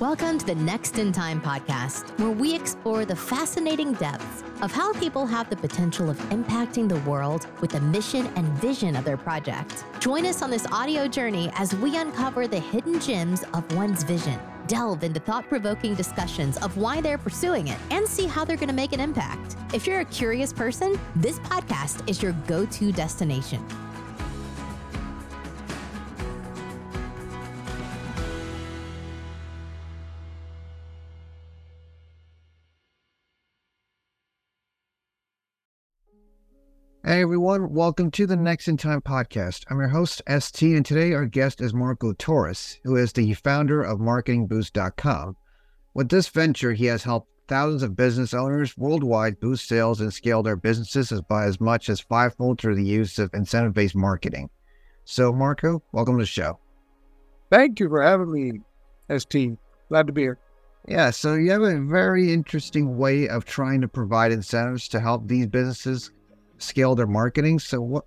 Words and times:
Welcome 0.00 0.38
to 0.38 0.46
the 0.46 0.54
Next 0.54 0.98
in 0.98 1.12
Time 1.12 1.38
podcast, 1.38 2.18
where 2.18 2.30
we 2.30 2.54
explore 2.54 3.04
the 3.04 3.14
fascinating 3.14 3.92
depths 3.92 4.42
of 4.62 4.72
how 4.72 4.94
people 4.94 5.26
have 5.26 5.50
the 5.50 5.56
potential 5.56 6.08
of 6.08 6.18
impacting 6.30 6.88
the 6.88 6.98
world 7.08 7.46
with 7.60 7.72
the 7.72 7.80
mission 7.82 8.26
and 8.34 8.46
vision 8.54 8.96
of 8.96 9.04
their 9.04 9.18
project. 9.18 9.84
Join 10.00 10.24
us 10.24 10.40
on 10.40 10.50
this 10.50 10.66
audio 10.72 11.06
journey 11.06 11.52
as 11.56 11.76
we 11.76 11.98
uncover 11.98 12.48
the 12.48 12.58
hidden 12.58 13.00
gems 13.00 13.44
of 13.52 13.70
one's 13.76 14.02
vision, 14.02 14.40
delve 14.66 15.04
into 15.04 15.20
thought 15.20 15.46
provoking 15.48 15.94
discussions 15.94 16.56
of 16.56 16.74
why 16.78 17.02
they're 17.02 17.18
pursuing 17.18 17.68
it, 17.68 17.78
and 17.90 18.08
see 18.08 18.26
how 18.26 18.46
they're 18.46 18.56
going 18.56 18.70
to 18.70 18.74
make 18.74 18.94
an 18.94 19.00
impact. 19.00 19.56
If 19.74 19.86
you're 19.86 20.00
a 20.00 20.06
curious 20.06 20.54
person, 20.54 20.98
this 21.16 21.38
podcast 21.40 22.08
is 22.08 22.22
your 22.22 22.32
go 22.46 22.64
to 22.64 22.92
destination. 22.92 23.64
Hey 37.12 37.20
everyone, 37.20 37.74
welcome 37.74 38.10
to 38.12 38.26
the 38.26 38.36
Next 38.36 38.68
in 38.68 38.78
Time 38.78 39.02
podcast. 39.02 39.64
I'm 39.68 39.78
your 39.78 39.88
host, 39.88 40.22
ST, 40.26 40.74
and 40.74 40.86
today 40.86 41.12
our 41.12 41.26
guest 41.26 41.60
is 41.60 41.74
Marco 41.74 42.14
Torres, 42.14 42.80
who 42.84 42.96
is 42.96 43.12
the 43.12 43.34
founder 43.34 43.82
of 43.82 43.98
MarketingBoost.com. 43.98 45.36
With 45.92 46.08
this 46.08 46.28
venture, 46.28 46.72
he 46.72 46.86
has 46.86 47.02
helped 47.02 47.28
thousands 47.48 47.82
of 47.82 47.96
business 47.96 48.32
owners 48.32 48.78
worldwide 48.78 49.40
boost 49.40 49.68
sales 49.68 50.00
and 50.00 50.10
scale 50.10 50.42
their 50.42 50.56
businesses 50.56 51.12
by 51.28 51.44
as 51.44 51.60
much 51.60 51.90
as 51.90 52.00
fivefold 52.00 52.58
through 52.58 52.76
the 52.76 52.82
use 52.82 53.18
of 53.18 53.34
incentive 53.34 53.74
based 53.74 53.94
marketing. 53.94 54.48
So, 55.04 55.34
Marco, 55.34 55.82
welcome 55.92 56.16
to 56.16 56.22
the 56.22 56.26
show. 56.26 56.60
Thank 57.50 57.78
you 57.78 57.90
for 57.90 58.02
having 58.02 58.32
me, 58.32 58.52
ST. 59.14 59.58
Glad 59.90 60.06
to 60.06 60.14
be 60.14 60.22
here. 60.22 60.38
Yeah, 60.88 61.10
so 61.10 61.34
you 61.34 61.50
have 61.50 61.60
a 61.60 61.78
very 61.78 62.32
interesting 62.32 62.96
way 62.96 63.28
of 63.28 63.44
trying 63.44 63.82
to 63.82 63.88
provide 63.88 64.32
incentives 64.32 64.88
to 64.88 64.98
help 64.98 65.28
these 65.28 65.46
businesses 65.46 66.10
scale 66.62 66.94
their 66.94 67.06
marketing. 67.06 67.58
So 67.58 67.80
what? 67.80 68.04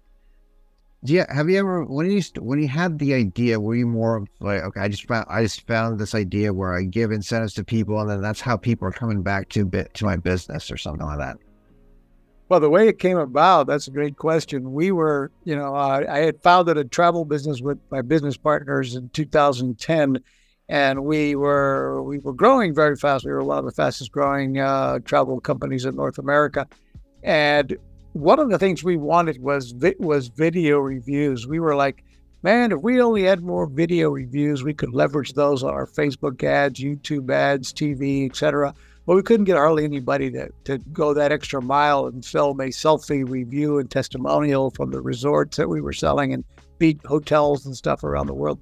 Yeah, 1.03 1.31
have 1.31 1.49
you 1.49 1.59
ever 1.59 1.83
when 1.83 2.09
you 2.09 2.21
when 2.39 2.59
you 2.59 2.67
had 2.67 2.97
the 2.97 3.13
idea, 3.13 3.59
were 3.59 3.75
you 3.75 3.85
more 3.85 4.25
like, 4.39 4.63
okay, 4.63 4.79
I 4.79 4.87
just 4.87 5.07
found 5.07 5.27
I 5.29 5.43
just 5.43 5.67
found 5.67 5.99
this 5.99 6.15
idea 6.15 6.51
where 6.51 6.75
I 6.75 6.83
give 6.83 7.11
incentives 7.11 7.53
to 7.55 7.63
people, 7.63 7.99
and 7.99 8.09
then 8.09 8.21
that's 8.21 8.41
how 8.41 8.57
people 8.57 8.87
are 8.87 8.91
coming 8.91 9.21
back 9.21 9.49
to 9.49 9.65
bit 9.65 9.93
to 9.95 10.05
my 10.05 10.17
business 10.17 10.71
or 10.71 10.77
something 10.77 11.05
like 11.05 11.19
that. 11.19 11.37
Well, 12.47 12.59
the 12.59 12.69
way 12.69 12.87
it 12.87 12.99
came 12.99 13.17
about, 13.17 13.65
that's 13.65 13.87
a 13.87 13.91
great 13.91 14.17
question. 14.17 14.73
We 14.73 14.91
were, 14.91 15.31
you 15.45 15.55
know, 15.55 15.75
uh, 15.75 16.05
I 16.07 16.19
had 16.19 16.41
founded 16.43 16.77
a 16.77 16.83
travel 16.83 17.25
business 17.25 17.59
with 17.59 17.79
my 17.89 18.03
business 18.03 18.37
partners 18.37 18.95
in 18.95 19.09
2010, 19.09 20.19
and 20.69 21.05
we 21.05 21.35
were 21.35 22.03
we 22.03 22.19
were 22.19 22.33
growing 22.33 22.73
very 22.73 22.95
fast. 22.95 23.25
We 23.25 23.31
were 23.31 23.43
one 23.43 23.59
of 23.59 23.65
the 23.65 23.71
fastest 23.71 24.11
growing 24.11 24.59
uh, 24.59 24.99
travel 24.99 25.39
companies 25.39 25.85
in 25.85 25.95
North 25.95 26.19
America, 26.19 26.67
and 27.23 27.77
one 28.15 28.39
of 28.39 28.49
the 28.49 28.57
things 28.57 28.81
we 28.81 28.95
wanted 28.95 29.41
was 29.41 29.71
vi- 29.71 29.95
was 29.99 30.29
video 30.29 30.79
reviews. 30.79 31.47
We 31.47 31.59
were 31.59 31.75
like, 31.75 32.01
man, 32.43 32.71
if 32.71 32.81
we 32.81 33.01
only 33.01 33.23
had 33.23 33.43
more 33.43 33.67
video 33.67 34.09
reviews, 34.09 34.63
we 34.63 34.73
could 34.73 34.93
leverage 34.93 35.33
those 35.33 35.63
on 35.63 35.73
our 35.73 35.85
Facebook 35.85 36.41
ads, 36.41 36.79
YouTube 36.79 37.29
ads, 37.29 37.73
TV, 37.73 38.25
etc. 38.29 38.73
But 39.05 39.15
we 39.15 39.21
couldn't 39.21 39.43
get 39.43 39.57
hardly 39.57 39.83
anybody 39.83 40.31
to, 40.31 40.49
to 40.63 40.77
go 40.93 41.13
that 41.13 41.33
extra 41.33 41.61
mile 41.61 42.07
and 42.07 42.25
film 42.25 42.61
a 42.61 42.67
selfie 42.67 43.29
review 43.29 43.79
and 43.79 43.91
testimonial 43.91 44.71
from 44.71 44.91
the 44.91 45.01
resorts 45.01 45.57
that 45.57 45.67
we 45.67 45.81
were 45.81 45.91
selling 45.91 46.33
and 46.33 46.45
beat 46.79 47.05
hotels 47.05 47.65
and 47.65 47.75
stuff 47.75 48.01
around 48.05 48.27
the 48.27 48.33
world. 48.33 48.61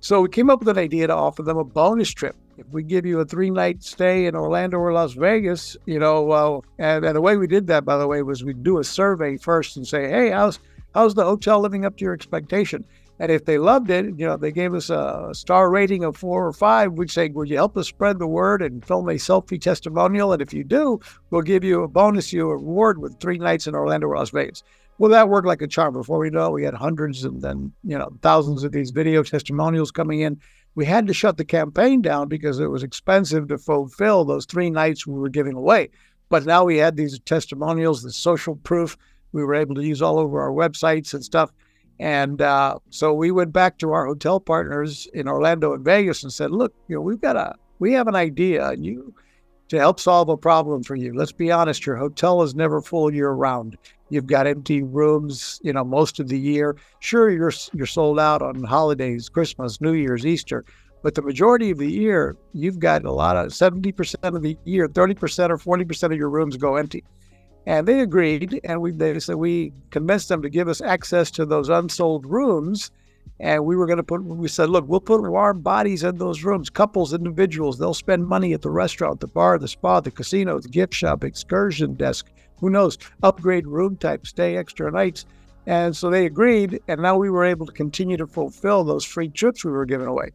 So 0.00 0.22
we 0.22 0.30
came 0.30 0.48
up 0.48 0.60
with 0.60 0.68
an 0.68 0.78
idea 0.78 1.08
to 1.08 1.14
offer 1.14 1.42
them 1.42 1.58
a 1.58 1.64
bonus 1.64 2.08
trip 2.08 2.36
if 2.58 2.66
we 2.70 2.82
give 2.82 3.06
you 3.06 3.20
a 3.20 3.24
three 3.24 3.50
night 3.50 3.82
stay 3.82 4.26
in 4.26 4.34
Orlando 4.34 4.78
or 4.78 4.92
Las 4.92 5.12
Vegas, 5.12 5.76
you 5.86 5.98
know, 5.98 6.22
well, 6.22 6.64
and, 6.78 7.04
and 7.04 7.14
the 7.14 7.20
way 7.20 7.36
we 7.36 7.46
did 7.46 7.66
that, 7.68 7.84
by 7.84 7.96
the 7.96 8.06
way, 8.06 8.22
was 8.22 8.44
we'd 8.44 8.62
do 8.62 8.78
a 8.78 8.84
survey 8.84 9.36
first 9.36 9.76
and 9.76 9.86
say, 9.86 10.08
hey, 10.08 10.30
how's 10.30 10.58
how's 10.94 11.14
the 11.14 11.24
hotel 11.24 11.60
living 11.60 11.84
up 11.84 11.96
to 11.96 12.04
your 12.04 12.14
expectation? 12.14 12.84
And 13.20 13.32
if 13.32 13.44
they 13.44 13.58
loved 13.58 13.90
it, 13.90 14.06
you 14.16 14.26
know, 14.26 14.36
they 14.36 14.52
gave 14.52 14.74
us 14.74 14.90
a 14.90 15.30
star 15.32 15.70
rating 15.70 16.04
of 16.04 16.16
four 16.16 16.46
or 16.46 16.52
five, 16.52 16.92
we'd 16.92 17.10
say, 17.10 17.28
Would 17.28 17.48
you 17.48 17.56
help 17.56 17.76
us 17.76 17.88
spread 17.88 18.18
the 18.18 18.28
word 18.28 18.62
and 18.62 18.84
film 18.84 19.08
a 19.08 19.14
selfie 19.14 19.60
testimonial? 19.60 20.32
And 20.32 20.40
if 20.40 20.52
you 20.52 20.62
do, 20.62 21.00
we'll 21.30 21.42
give 21.42 21.64
you 21.64 21.82
a 21.82 21.88
bonus, 21.88 22.32
you 22.32 22.48
a 22.48 22.56
reward 22.56 22.98
with 22.98 23.18
three 23.18 23.38
nights 23.38 23.66
in 23.66 23.74
Orlando 23.74 24.06
or 24.06 24.16
Las 24.16 24.30
Vegas. 24.30 24.62
Well, 24.98 25.10
that 25.10 25.28
worked 25.28 25.46
like 25.46 25.62
a 25.62 25.68
charm. 25.68 25.94
Before 25.94 26.18
we 26.18 26.30
know, 26.30 26.46
it, 26.46 26.52
we 26.52 26.64
had 26.64 26.74
hundreds 26.74 27.24
and 27.24 27.40
then, 27.40 27.72
you 27.84 27.96
know, 27.96 28.10
thousands 28.22 28.64
of 28.64 28.72
these 28.72 28.90
video 28.90 29.22
testimonials 29.22 29.90
coming 29.90 30.20
in 30.20 30.40
we 30.78 30.86
had 30.86 31.08
to 31.08 31.12
shut 31.12 31.36
the 31.36 31.44
campaign 31.44 32.00
down 32.00 32.28
because 32.28 32.60
it 32.60 32.70
was 32.70 32.84
expensive 32.84 33.48
to 33.48 33.58
fulfill 33.58 34.24
those 34.24 34.46
three 34.46 34.70
nights 34.70 35.08
we 35.08 35.18
were 35.18 35.28
giving 35.28 35.54
away. 35.54 35.90
But 36.28 36.46
now 36.46 36.62
we 36.62 36.76
had 36.76 36.96
these 36.96 37.18
testimonials, 37.18 38.04
the 38.04 38.12
social 38.12 38.54
proof 38.54 38.96
we 39.32 39.42
were 39.42 39.56
able 39.56 39.74
to 39.74 39.84
use 39.84 40.00
all 40.00 40.20
over 40.20 40.40
our 40.40 40.52
websites 40.52 41.14
and 41.14 41.24
stuff. 41.24 41.50
And 41.98 42.40
uh, 42.40 42.78
so 42.90 43.12
we 43.12 43.32
went 43.32 43.52
back 43.52 43.78
to 43.78 43.90
our 43.90 44.06
hotel 44.06 44.38
partners 44.38 45.08
in 45.14 45.26
Orlando 45.26 45.74
and 45.74 45.84
Vegas 45.84 46.22
and 46.22 46.32
said, 46.32 46.52
look, 46.52 46.72
you 46.86 46.94
know, 46.94 47.02
we've 47.02 47.20
got 47.20 47.34
a, 47.34 47.56
we 47.80 47.92
have 47.94 48.06
an 48.06 48.14
idea 48.14 48.68
and 48.68 48.86
you, 48.86 49.12
to 49.68 49.78
help 49.78 50.00
solve 50.00 50.28
a 50.28 50.36
problem 50.36 50.82
for 50.82 50.96
you. 50.96 51.14
Let's 51.14 51.32
be 51.32 51.50
honest, 51.50 51.86
your 51.86 51.96
hotel 51.96 52.42
is 52.42 52.54
never 52.54 52.80
full 52.80 53.12
year 53.12 53.30
round. 53.30 53.76
You've 54.10 54.26
got 54.26 54.46
empty 54.46 54.82
rooms, 54.82 55.60
you 55.62 55.72
know, 55.72 55.84
most 55.84 56.18
of 56.18 56.28
the 56.28 56.38
year. 56.38 56.76
Sure, 57.00 57.30
you're 57.30 57.52
you're 57.72 57.86
sold 57.86 58.18
out 58.18 58.40
on 58.42 58.64
holidays, 58.64 59.28
Christmas, 59.28 59.80
New 59.80 59.92
Year's, 59.92 60.24
Easter, 60.24 60.64
but 61.02 61.14
the 61.14 61.22
majority 61.22 61.70
of 61.70 61.78
the 61.78 61.90
year, 61.90 62.36
you've 62.52 62.78
got 62.78 63.04
a 63.04 63.12
lot 63.12 63.36
of 63.36 63.52
70% 63.52 64.14
of 64.22 64.42
the 64.42 64.56
year, 64.64 64.88
30% 64.88 65.50
or 65.50 65.78
40% 65.78 66.02
of 66.04 66.18
your 66.18 66.30
rooms 66.30 66.56
go 66.56 66.76
empty. 66.76 67.04
And 67.66 67.86
they 67.86 68.00
agreed, 68.00 68.60
and 68.64 68.80
we 68.80 68.92
they 68.92 69.20
said 69.20 69.36
we 69.36 69.72
convinced 69.90 70.28
them 70.30 70.40
to 70.42 70.48
give 70.48 70.68
us 70.68 70.80
access 70.80 71.30
to 71.32 71.44
those 71.44 71.68
unsold 71.68 72.24
rooms 72.24 72.90
and 73.40 73.64
we 73.64 73.76
were 73.76 73.86
going 73.86 73.98
to 73.98 74.02
put, 74.02 74.24
we 74.24 74.48
said, 74.48 74.70
look, 74.70 74.88
we'll 74.88 75.00
put 75.00 75.22
warm 75.22 75.60
bodies 75.60 76.02
in 76.02 76.18
those 76.18 76.42
rooms, 76.42 76.70
couples, 76.70 77.14
individuals. 77.14 77.78
They'll 77.78 77.94
spend 77.94 78.26
money 78.26 78.52
at 78.52 78.62
the 78.62 78.70
restaurant, 78.70 79.20
the 79.20 79.28
bar, 79.28 79.58
the 79.58 79.68
spa, 79.68 80.00
the 80.00 80.10
casino, 80.10 80.58
the 80.58 80.68
gift 80.68 80.94
shop, 80.94 81.24
excursion 81.24 81.94
desk, 81.94 82.30
who 82.58 82.70
knows, 82.70 82.98
upgrade 83.22 83.66
room 83.66 83.96
type, 83.96 84.26
stay 84.26 84.56
extra 84.56 84.90
nights. 84.90 85.24
And 85.66 85.96
so 85.96 86.10
they 86.10 86.26
agreed. 86.26 86.80
And 86.88 87.02
now 87.02 87.16
we 87.16 87.30
were 87.30 87.44
able 87.44 87.66
to 87.66 87.72
continue 87.72 88.16
to 88.16 88.26
fulfill 88.26 88.84
those 88.84 89.04
free 89.04 89.28
trips 89.28 89.64
we 89.64 89.70
were 89.70 89.84
giving 89.84 90.08
away. 90.08 90.30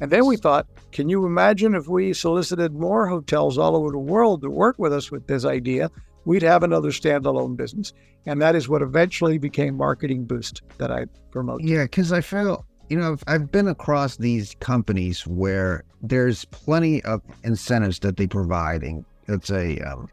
And 0.00 0.10
then 0.10 0.24
we 0.24 0.36
thought, 0.36 0.66
can 0.92 1.10
you 1.10 1.26
imagine 1.26 1.74
if 1.74 1.86
we 1.86 2.14
solicited 2.14 2.72
more 2.72 3.06
hotels 3.06 3.58
all 3.58 3.76
over 3.76 3.90
the 3.90 3.98
world 3.98 4.40
to 4.42 4.50
work 4.50 4.78
with 4.78 4.92
us 4.92 5.10
with 5.10 5.26
this 5.26 5.44
idea? 5.44 5.90
We'd 6.24 6.42
have 6.42 6.62
another 6.62 6.90
standalone 6.90 7.56
business. 7.56 7.92
And 8.26 8.40
that 8.42 8.54
is 8.54 8.68
what 8.68 8.82
eventually 8.82 9.38
became 9.38 9.76
Marketing 9.76 10.24
Boost 10.24 10.62
that 10.78 10.90
I 10.90 11.06
promote. 11.30 11.62
Yeah, 11.62 11.84
because 11.84 12.12
I 12.12 12.20
feel, 12.20 12.66
you 12.88 12.98
know, 12.98 13.12
I've, 13.12 13.24
I've 13.26 13.50
been 13.50 13.68
across 13.68 14.16
these 14.16 14.54
companies 14.60 15.26
where 15.26 15.84
there's 16.02 16.44
plenty 16.46 17.02
of 17.04 17.22
incentives 17.44 17.98
that 18.00 18.16
they 18.16 18.26
providing. 18.26 19.04
It's 19.26 19.50
a, 19.50 19.78
um, 19.80 20.08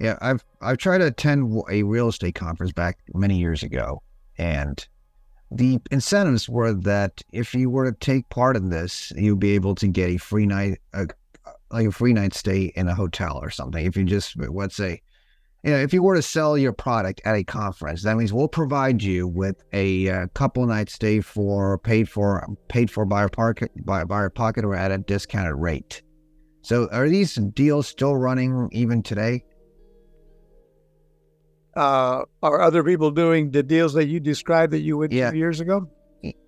yeah, 0.00 0.18
I've 0.22 0.42
I've 0.62 0.78
tried 0.78 0.98
to 0.98 1.06
attend 1.06 1.62
a 1.70 1.82
real 1.82 2.08
estate 2.08 2.34
conference 2.34 2.72
back 2.72 2.98
many 3.14 3.38
years 3.38 3.62
ago, 3.62 4.02
and 4.38 4.86
the 5.50 5.78
incentives 5.90 6.48
were 6.48 6.72
that 6.72 7.20
if 7.32 7.54
you 7.54 7.68
were 7.68 7.90
to 7.90 7.98
take 7.98 8.28
part 8.30 8.56
in 8.56 8.70
this, 8.70 9.12
you'd 9.14 9.40
be 9.40 9.54
able 9.54 9.74
to 9.74 9.88
get 9.88 10.10
a 10.10 10.16
free 10.16 10.46
night, 10.46 10.78
a, 10.94 11.06
like 11.70 11.86
a 11.86 11.92
free 11.92 12.14
night 12.14 12.32
stay 12.34 12.72
in 12.76 12.88
a 12.88 12.94
hotel 12.94 13.38
or 13.42 13.50
something. 13.50 13.84
If 13.84 13.96
you 13.96 14.04
just 14.04 14.36
let's 14.38 14.74
say 14.74 15.02
you 15.62 15.72
know, 15.72 15.76
if 15.76 15.92
you 15.92 16.02
were 16.02 16.14
to 16.14 16.22
sell 16.22 16.56
your 16.56 16.72
product 16.72 17.20
at 17.24 17.36
a 17.36 17.44
conference, 17.44 18.02
that 18.02 18.16
means 18.16 18.32
we'll 18.32 18.48
provide 18.48 19.02
you 19.02 19.28
with 19.28 19.62
a 19.72 20.08
uh, 20.08 20.26
couple 20.28 20.64
night 20.66 20.88
stay 20.88 21.20
for 21.20 21.78
paid 21.78 22.08
for 22.08 22.46
paid 22.68 22.90
for 22.90 23.04
by 23.04 23.20
our 23.20 23.28
pocket 23.28 23.70
by, 23.84 24.04
by 24.04 24.16
our 24.16 24.30
pocket 24.30 24.64
or 24.64 24.74
at 24.74 24.90
a 24.90 24.98
discounted 24.98 25.56
rate. 25.56 26.02
So, 26.62 26.88
are 26.92 27.08
these 27.08 27.34
deals 27.34 27.86
still 27.86 28.16
running 28.16 28.68
even 28.72 29.02
today? 29.02 29.44
Uh, 31.76 32.24
are 32.42 32.60
other 32.60 32.82
people 32.82 33.10
doing 33.10 33.50
the 33.50 33.62
deals 33.62 33.92
that 33.94 34.06
you 34.06 34.18
described 34.18 34.72
that 34.72 34.80
you 34.80 34.98
went 34.98 35.12
yeah. 35.12 35.32
years 35.32 35.60
ago? 35.60 35.88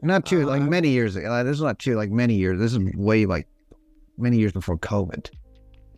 Not 0.02 0.26
two, 0.26 0.42
uh, 0.42 0.46
like 0.46 0.62
many 0.62 0.88
years 0.88 1.16
ago. 1.16 1.44
This 1.44 1.56
is 1.56 1.62
not 1.62 1.78
two, 1.78 1.96
like 1.96 2.10
many 2.10 2.34
years. 2.34 2.58
This 2.58 2.72
is 2.72 2.78
way 2.94 3.26
like 3.26 3.46
many 4.18 4.38
years 4.38 4.52
before 4.52 4.78
COVID. 4.78 5.30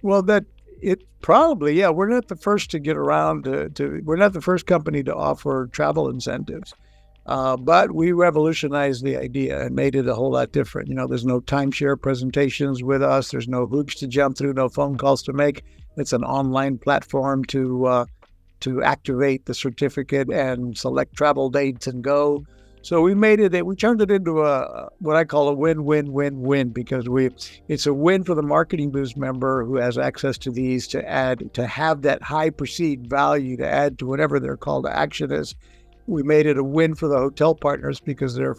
Well, 0.03 0.23
that 0.25 0.45
it 0.85 1.03
probably, 1.23 1.79
yeah. 1.79 1.91
We're 1.91 2.09
not 2.09 2.29
the 2.29 2.37
first 2.37 2.71
to 2.73 2.79
get 2.79 2.97
around 2.97 3.45
to, 3.45 3.71
to 3.71 4.03
we're 4.05 4.17
not 4.17 4.33
the 4.33 4.41
first 4.41 4.67
company 4.67 5.03
to 5.05 5.15
offer 5.15 5.69
travel 5.73 6.09
incentives. 6.09 6.75
Uh, 7.27 7.57
but 7.57 7.93
we 7.93 8.13
revolutionized 8.13 9.03
the 9.03 9.17
idea 9.17 9.65
and 9.65 9.75
made 9.75 9.95
it 9.97 10.07
a 10.07 10.15
whole 10.15 10.33
lot 10.33 10.53
different. 10.53 10.89
You 10.89 10.95
know, 10.95 11.07
there's 11.07 11.25
no 11.25 11.41
timeshare 11.41 11.99
presentations 11.99 12.83
with 12.83 13.03
us. 13.03 13.31
There's 13.31 13.49
no 13.49 13.67
hoops 13.67 13.95
to 13.97 14.07
jump 14.07 14.37
through, 14.37 14.53
no 14.53 14.69
phone 14.69 14.99
calls 14.99 15.23
to 15.23 15.33
make. 15.33 15.65
It's 15.97 16.13
an 16.13 16.23
online 16.25 16.77
platform 16.77 17.45
to 17.47 17.87
uh, 17.87 18.05
to 18.61 18.83
activate 18.83 19.47
the 19.47 19.55
certificate 19.55 20.29
and 20.31 20.77
select 20.77 21.17
travel 21.17 21.49
dates 21.49 21.87
and 21.87 22.05
go. 22.05 22.45
So 22.85 23.01
we 23.01 23.15
made 23.15 23.41
it. 23.41 23.65
We 23.65 23.77
turned 23.77 24.03
it 24.03 24.11
into 24.11 24.45
a 24.45 24.91
what 24.99 25.17
I 25.17 25.25
call 25.25 25.49
a 25.49 25.55
win-win-win-win 25.55 26.69
because 26.69 27.09
we 27.09 27.31
it's 27.67 27.87
a 27.87 27.95
win 27.95 28.25
for 28.25 28.35
the 28.35 28.43
marketing 28.43 28.91
boost 28.91 29.17
member 29.17 29.65
who 29.65 29.77
has 29.77 29.97
access 29.97 30.37
to 30.39 30.51
these 30.51 30.87
to 30.89 31.03
add 31.09 31.55
to 31.55 31.67
have 31.67 32.03
that 32.03 32.21
high 32.21 32.51
perceived 32.51 33.09
value 33.09 33.57
to 33.57 33.67
add 33.67 33.99
to 34.01 34.07
whatever 34.07 34.39
their 34.39 34.59
call 34.59 34.83
to 34.83 34.95
action 34.95 35.33
is. 35.33 35.55
We 36.07 36.23
made 36.23 36.45
it 36.45 36.59
a 36.59 36.63
win 36.63 36.95
for 36.95 37.09
the 37.09 37.17
hotel 37.17 37.55
partners 37.55 38.01
because 38.01 38.35
they're 38.35 38.57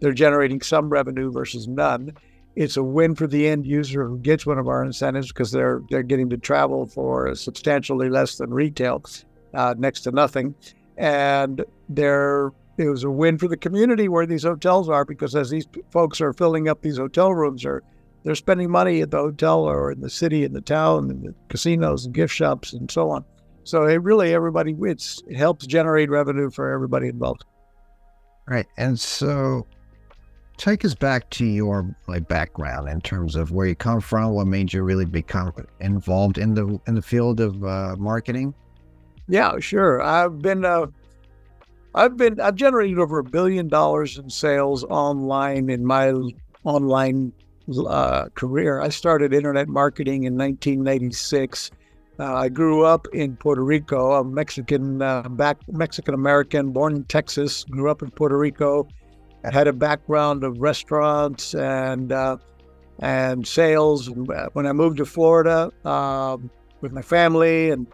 they're 0.00 0.14
generating 0.14 0.62
some 0.62 0.88
revenue 0.88 1.30
versus 1.30 1.68
none. 1.68 2.14
It's 2.54 2.78
a 2.78 2.82
win 2.82 3.14
for 3.14 3.26
the 3.26 3.46
end 3.46 3.66
user 3.66 4.08
who 4.08 4.18
gets 4.20 4.46
one 4.46 4.58
of 4.58 4.68
our 4.68 4.82
incentives 4.84 5.28
because 5.28 5.52
they're 5.52 5.82
they're 5.90 6.02
getting 6.02 6.30
to 6.30 6.38
travel 6.38 6.86
for 6.86 7.34
substantially 7.34 8.08
less 8.08 8.36
than 8.36 8.54
retail, 8.54 9.04
uh, 9.52 9.74
next 9.76 10.00
to 10.00 10.12
nothing, 10.12 10.54
and 10.96 11.62
they're 11.90 12.52
it 12.78 12.88
was 12.88 13.04
a 13.04 13.10
win 13.10 13.38
for 13.38 13.48
the 13.48 13.56
community 13.56 14.08
where 14.08 14.26
these 14.26 14.42
hotels 14.42 14.88
are 14.88 15.04
because 15.04 15.34
as 15.34 15.50
these 15.50 15.66
folks 15.90 16.20
are 16.20 16.32
filling 16.32 16.68
up 16.68 16.82
these 16.82 16.98
hotel 16.98 17.32
rooms 17.32 17.64
or 17.64 17.82
they're 18.24 18.34
spending 18.34 18.70
money 18.70 19.00
at 19.02 19.10
the 19.12 19.18
hotel 19.18 19.60
or 19.60 19.92
in 19.92 20.00
the 20.00 20.10
city 20.10 20.42
in 20.44 20.52
the 20.52 20.60
town 20.60 21.10
and 21.10 21.22
the 21.22 21.34
casinos 21.48 22.04
and 22.04 22.14
gift 22.14 22.34
shops 22.34 22.72
and 22.72 22.90
so 22.90 23.08
on. 23.08 23.24
So 23.62 23.84
it 23.84 24.02
really 24.02 24.34
everybody 24.34 24.76
it 24.80 25.22
helps 25.36 25.66
generate 25.66 26.10
revenue 26.10 26.50
for 26.50 26.72
everybody 26.72 27.08
involved. 27.08 27.44
Right 28.48 28.66
and 28.76 28.98
so 28.98 29.66
take 30.56 30.84
us 30.84 30.94
back 30.94 31.30
to 31.30 31.44
your 31.44 31.94
like 32.08 32.26
background 32.28 32.88
in 32.88 33.00
terms 33.00 33.36
of 33.36 33.52
where 33.52 33.66
you 33.66 33.76
come 33.76 34.00
from 34.00 34.32
what 34.32 34.46
made 34.46 34.72
you 34.72 34.82
really 34.82 35.04
become 35.04 35.52
involved 35.80 36.38
in 36.38 36.54
the 36.54 36.80
in 36.86 36.94
the 36.94 37.02
field 37.02 37.40
of 37.40 37.62
uh, 37.64 37.94
marketing. 37.96 38.54
Yeah 39.28 39.58
sure. 39.60 40.02
I've 40.02 40.40
been 40.40 40.64
uh, 40.64 40.86
I've 41.96 42.18
been 42.18 42.38
I've 42.40 42.56
generated 42.56 42.98
over 42.98 43.18
a 43.18 43.24
billion 43.24 43.68
dollars 43.68 44.18
in 44.18 44.28
sales 44.28 44.84
online 44.84 45.70
in 45.70 45.84
my 45.84 46.12
online 46.62 47.32
uh, 47.88 48.28
career. 48.34 48.80
I 48.80 48.90
started 48.90 49.32
internet 49.32 49.66
marketing 49.66 50.24
in 50.24 50.36
1996. 50.36 51.70
Uh, 52.18 52.34
I 52.34 52.48
grew 52.50 52.84
up 52.84 53.06
in 53.14 53.36
Puerto 53.36 53.64
Rico. 53.64 54.12
I'm 54.12 54.34
Mexican, 54.34 55.00
uh, 55.00 55.22
back 55.22 55.56
Mexican 55.68 56.12
American, 56.12 56.70
born 56.70 56.96
in 56.96 57.04
Texas. 57.04 57.64
Grew 57.64 57.90
up 57.90 58.02
in 58.02 58.10
Puerto 58.10 58.36
Rico. 58.36 58.86
I 59.44 59.50
had 59.50 59.66
a 59.66 59.72
background 59.72 60.44
of 60.44 60.60
restaurants 60.60 61.54
and 61.54 62.12
uh, 62.12 62.36
and 62.98 63.46
sales. 63.46 64.10
When 64.52 64.66
I 64.66 64.72
moved 64.72 64.98
to 64.98 65.06
Florida 65.06 65.72
um, 65.86 66.50
with 66.82 66.92
my 66.92 67.02
family 67.02 67.70
and 67.70 67.86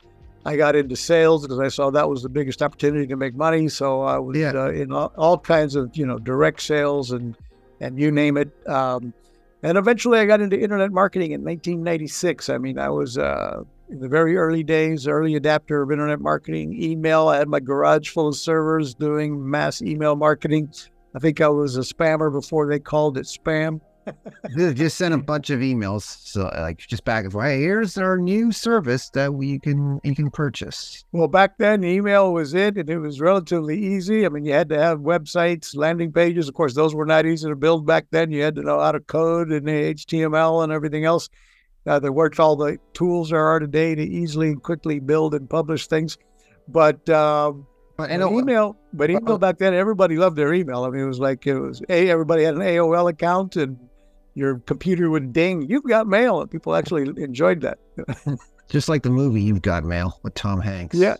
I 0.45 0.57
got 0.57 0.75
into 0.75 0.97
sales 0.97 1.43
because 1.43 1.61
I 1.61 1.69
saw 1.69 1.91
that 1.91 2.09
was 2.09 2.23
the 2.23 2.29
biggest 2.29 2.63
opportunity 2.63 3.07
to 3.07 3.17
make 3.17 3.35
money. 3.35 3.69
So 3.69 4.03
I 4.03 4.19
was 4.19 4.37
yeah. 4.37 4.53
uh, 4.53 4.71
in 4.71 4.93
all, 4.93 5.13
all, 5.17 5.39
kinds 5.39 5.77
of 5.77 5.97
you 5.97 6.07
know 6.07 6.19
direct 6.19 6.63
sales 6.63 7.13
and 7.13 7.37
and 7.81 7.99
you 7.99 8.11
name 8.11 8.37
it. 8.37 8.51
Um, 8.69 9.15
and 9.63 9.79
eventually, 9.79 10.19
I 10.19 10.25
got 10.25 10.41
into 10.41 10.59
internet 10.59 10.91
marketing 10.91 11.31
in 11.31 11.45
1996. 11.45 12.49
I 12.49 12.59
mean, 12.59 12.79
I 12.79 12.89
was 12.89 13.17
uh, 13.19 13.63
in 13.89 14.01
the 14.01 14.09
very 14.09 14.37
early 14.37 14.65
days, 14.65 15.07
early 15.07 15.37
adapter 15.37 15.83
of 15.83 15.93
internet 15.93 16.21
marketing, 16.21 16.83
email. 16.83 17.29
I 17.29 17.39
had 17.39 17.49
my 17.49 17.61
garage 17.61 18.09
full 18.09 18.29
of 18.29 18.37
servers 18.37 18.95
doing 18.95 19.49
mass 19.49 19.81
email 19.81 20.17
marketing. 20.17 20.73
I 21.15 21.21
think 21.21 21.41
I 21.41 21.49
was 21.49 21.77
a 21.77 21.81
spammer 21.81 22.33
before 22.33 22.67
they 22.67 22.81
called 22.81 23.19
it 23.19 23.27
spam 23.27 23.81
just 24.75 24.97
sent 24.97 25.15
a 25.15 25.19
bunch 25.19 25.51
of 25.51 25.61
emails, 25.61 26.03
so 26.03 26.51
like 26.57 26.79
just 26.79 27.05
back 27.05 27.25
and 27.25 27.33
forth. 27.33 27.47
Hey, 27.47 27.61
here's 27.61 27.97
our 27.99 28.19
new 28.19 28.53
service 28.53 29.11
that 29.11 29.35
we 29.35 29.59
can 29.59 30.01
you 30.05 30.15
can 30.15 30.31
purchase. 30.31 31.05
Well, 31.13 31.29
back 31.29 31.59
then, 31.59 31.85
email 31.85 32.33
was 32.33 32.55
it, 32.55 32.77
and 32.77 32.89
it 32.89 32.99
was 32.99 33.21
relatively 33.21 33.79
easy. 33.79 34.27
I 34.27 34.29
mean, 34.29 34.45
you 34.45 34.53
had 34.53 34.69
to 34.71 34.79
have 34.79 35.01
websites, 35.01 35.77
landing 35.77 36.13
pages. 36.13 36.49
Of 36.49 36.55
course, 36.55 36.75
those 36.75 36.95
were 36.95 37.07
not 37.07 37.27
easy 37.27 37.49
to 37.49 37.57
build 37.57 37.87
back 37.87 38.07
then. 38.11 38.31
You 38.31 38.43
had 38.43 38.57
to 38.57 38.63
know 38.63 38.81
how 38.81 38.93
to 38.93 39.01
code 39.01 39.51
and 39.53 39.67
HTML 39.67 40.65
and 40.65 40.73
everything 40.73 41.05
else. 41.05 41.29
Uh, 41.87 41.99
there 41.99 42.13
weren't 42.13 42.39
all 42.39 42.57
the 42.57 42.79
tools 42.93 43.31
there 43.31 43.45
are 43.45 43.59
today 43.59 43.95
to 43.95 44.03
easily 44.03 44.51
and 44.51 44.63
quickly 44.63 45.01
build 45.01 45.35
and 45.35 45.51
publish 45.51 45.89
things. 45.89 46.17
But 46.69 47.09
um, 47.09 47.67
but 47.97 48.11
email, 48.11 48.77
but 48.93 49.11
email 49.11 49.39
back 49.39 49.59
then, 49.59 49.75
everybody 49.75 50.17
loved 50.17 50.37
their 50.37 50.53
email. 50.55 50.85
I 50.85 50.91
mean, 50.91 51.03
it 51.03 51.07
was 51.07 51.21
like 51.21 51.47
it 51.47 51.59
was 51.59 51.83
a 51.89 52.09
everybody 52.09 52.45
had 52.45 52.55
an 52.55 52.61
AOL 52.61 53.11
account, 53.11 53.57
and 53.57 53.79
your 54.35 54.59
computer 54.61 55.11
would 55.11 55.33
ding, 55.33 55.63
you've 55.69 55.85
got 55.85 56.07
mail. 56.07 56.41
And 56.41 56.51
people 56.51 56.75
actually 56.75 57.11
enjoyed 57.23 57.61
that. 57.63 57.79
Just 58.69 58.89
like 58.89 59.03
the 59.03 59.11
movie 59.11 59.43
You've 59.43 59.63
Got 59.63 59.85
Mail 59.85 60.19
with 60.23 60.35
Tom 60.35 60.61
Hanks. 60.61 60.97
Yeah, 60.97 61.17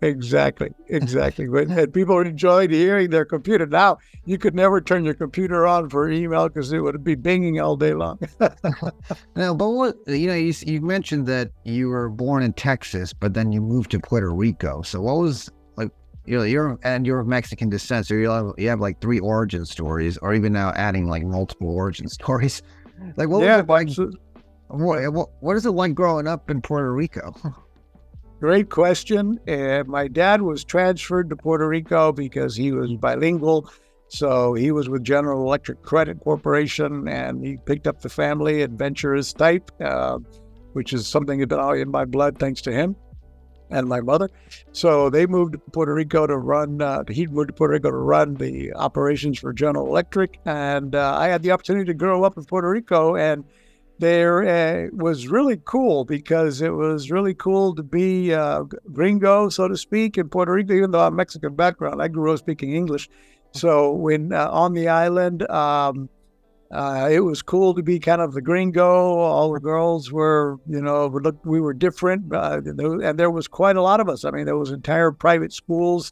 exactly. 0.00 0.70
Exactly. 0.88 1.48
but 1.48 1.92
people 1.92 2.20
enjoyed 2.20 2.70
hearing 2.70 3.10
their 3.10 3.24
computer. 3.24 3.66
Now, 3.66 3.98
you 4.26 4.38
could 4.38 4.54
never 4.54 4.80
turn 4.80 5.04
your 5.04 5.14
computer 5.14 5.66
on 5.66 5.88
for 5.88 6.08
email 6.08 6.48
because 6.48 6.72
it 6.72 6.78
would 6.78 7.02
be 7.02 7.16
binging 7.16 7.60
all 7.60 7.76
day 7.76 7.94
long. 7.94 8.20
now, 9.34 9.54
but 9.54 9.70
what, 9.70 9.96
you 10.06 10.28
know, 10.28 10.34
you, 10.34 10.54
you 10.64 10.80
mentioned 10.80 11.26
that 11.26 11.50
you 11.64 11.88
were 11.88 12.08
born 12.08 12.44
in 12.44 12.52
Texas, 12.52 13.12
but 13.12 13.34
then 13.34 13.50
you 13.50 13.60
moved 13.60 13.90
to 13.90 13.98
Puerto 13.98 14.32
Rico. 14.32 14.82
So 14.82 15.00
what 15.00 15.16
was 15.16 15.50
you 16.26 16.38
know, 16.38 16.44
you're 16.44 16.78
and 16.82 17.06
you're 17.06 17.20
of 17.20 17.26
Mexican 17.26 17.68
descent, 17.68 18.06
so 18.06 18.14
you 18.14 18.30
have 18.30 18.52
you 18.56 18.68
have 18.68 18.80
like 18.80 19.00
three 19.00 19.18
origin 19.18 19.64
stories, 19.64 20.16
or 20.18 20.34
even 20.34 20.52
now 20.52 20.70
adding 20.74 21.06
like 21.06 21.22
multiple 21.24 21.68
origin 21.68 22.08
stories. 22.20 22.62
Like, 23.16 23.28
what 23.28 23.42
yeah, 23.42 23.60
was 23.60 23.98
it 23.98 24.02
like? 24.02 24.14
What, 24.68 25.12
what, 25.12 25.28
what 25.40 25.56
is 25.56 25.66
it 25.66 25.72
like 25.72 25.94
growing 25.94 26.26
up 26.26 26.50
in 26.50 26.62
Puerto 26.62 26.92
Rico? 26.92 27.34
Great 28.40 28.70
question. 28.70 29.38
Uh, 29.48 29.84
my 29.86 30.08
dad 30.08 30.42
was 30.42 30.64
transferred 30.64 31.30
to 31.30 31.36
Puerto 31.36 31.68
Rico 31.68 32.12
because 32.12 32.56
he 32.56 32.72
was 32.72 32.92
bilingual. 32.94 33.70
So 34.08 34.54
he 34.54 34.70
was 34.70 34.88
with 34.88 35.02
General 35.02 35.42
Electric 35.42 35.82
Credit 35.82 36.18
Corporation 36.20 37.08
and 37.08 37.44
he 37.44 37.56
picked 37.64 37.86
up 37.86 38.00
the 38.00 38.08
family 38.08 38.62
adventurous 38.62 39.32
type, 39.32 39.70
uh, 39.80 40.18
which 40.72 40.92
is 40.92 41.06
something 41.06 41.38
that's 41.38 41.48
been 41.48 41.78
in 41.78 41.90
my 41.90 42.04
blood 42.04 42.38
thanks 42.38 42.60
to 42.62 42.72
him 42.72 42.96
and 43.70 43.88
my 43.88 44.00
mother. 44.00 44.30
So 44.72 45.10
they 45.10 45.26
moved 45.26 45.52
to 45.52 45.58
Puerto 45.58 45.94
Rico 45.94 46.26
to 46.26 46.36
run, 46.36 46.80
uh, 46.82 47.04
he 47.08 47.26
moved 47.26 47.48
to 47.48 47.54
Puerto 47.54 47.72
Rico 47.72 47.90
to 47.90 47.96
run 47.96 48.34
the 48.34 48.72
operations 48.74 49.38
for 49.38 49.52
General 49.52 49.86
Electric. 49.86 50.38
And 50.44 50.94
uh, 50.94 51.16
I 51.18 51.28
had 51.28 51.42
the 51.42 51.52
opportunity 51.52 51.86
to 51.86 51.94
grow 51.94 52.24
up 52.24 52.36
in 52.36 52.44
Puerto 52.44 52.68
Rico. 52.68 53.16
And 53.16 53.44
there 53.98 54.86
uh, 54.86 54.88
was 54.92 55.28
really 55.28 55.60
cool 55.64 56.04
because 56.04 56.60
it 56.60 56.70
was 56.70 57.10
really 57.10 57.34
cool 57.34 57.74
to 57.74 57.82
be 57.82 58.34
uh, 58.34 58.64
gringo, 58.92 59.48
so 59.48 59.68
to 59.68 59.76
speak, 59.76 60.18
in 60.18 60.28
Puerto 60.28 60.52
Rico, 60.52 60.74
even 60.74 60.90
though 60.90 61.06
I'm 61.06 61.16
Mexican 61.16 61.54
background. 61.54 62.02
I 62.02 62.08
grew 62.08 62.32
up 62.32 62.38
speaking 62.38 62.74
English. 62.74 63.08
So 63.52 63.92
when 63.92 64.32
uh, 64.32 64.48
on 64.50 64.74
the 64.74 64.88
island, 64.88 65.48
um, 65.48 66.08
uh, 66.70 67.08
it 67.10 67.20
was 67.20 67.42
cool 67.42 67.74
to 67.74 67.82
be 67.82 67.98
kind 67.98 68.20
of 68.20 68.32
the 68.32 68.42
gringo. 68.42 69.18
All 69.18 69.52
the 69.52 69.60
girls 69.60 70.10
were, 70.10 70.58
you 70.68 70.80
know, 70.80 71.06
we, 71.08 71.20
looked, 71.20 71.44
we 71.46 71.60
were 71.60 71.74
different, 71.74 72.32
uh, 72.32 72.60
and 72.64 73.18
there 73.18 73.30
was 73.30 73.46
quite 73.46 73.76
a 73.76 73.82
lot 73.82 74.00
of 74.00 74.08
us. 74.08 74.24
I 74.24 74.30
mean, 74.30 74.46
there 74.46 74.56
was 74.56 74.70
entire 74.70 75.12
private 75.12 75.52
schools 75.52 76.10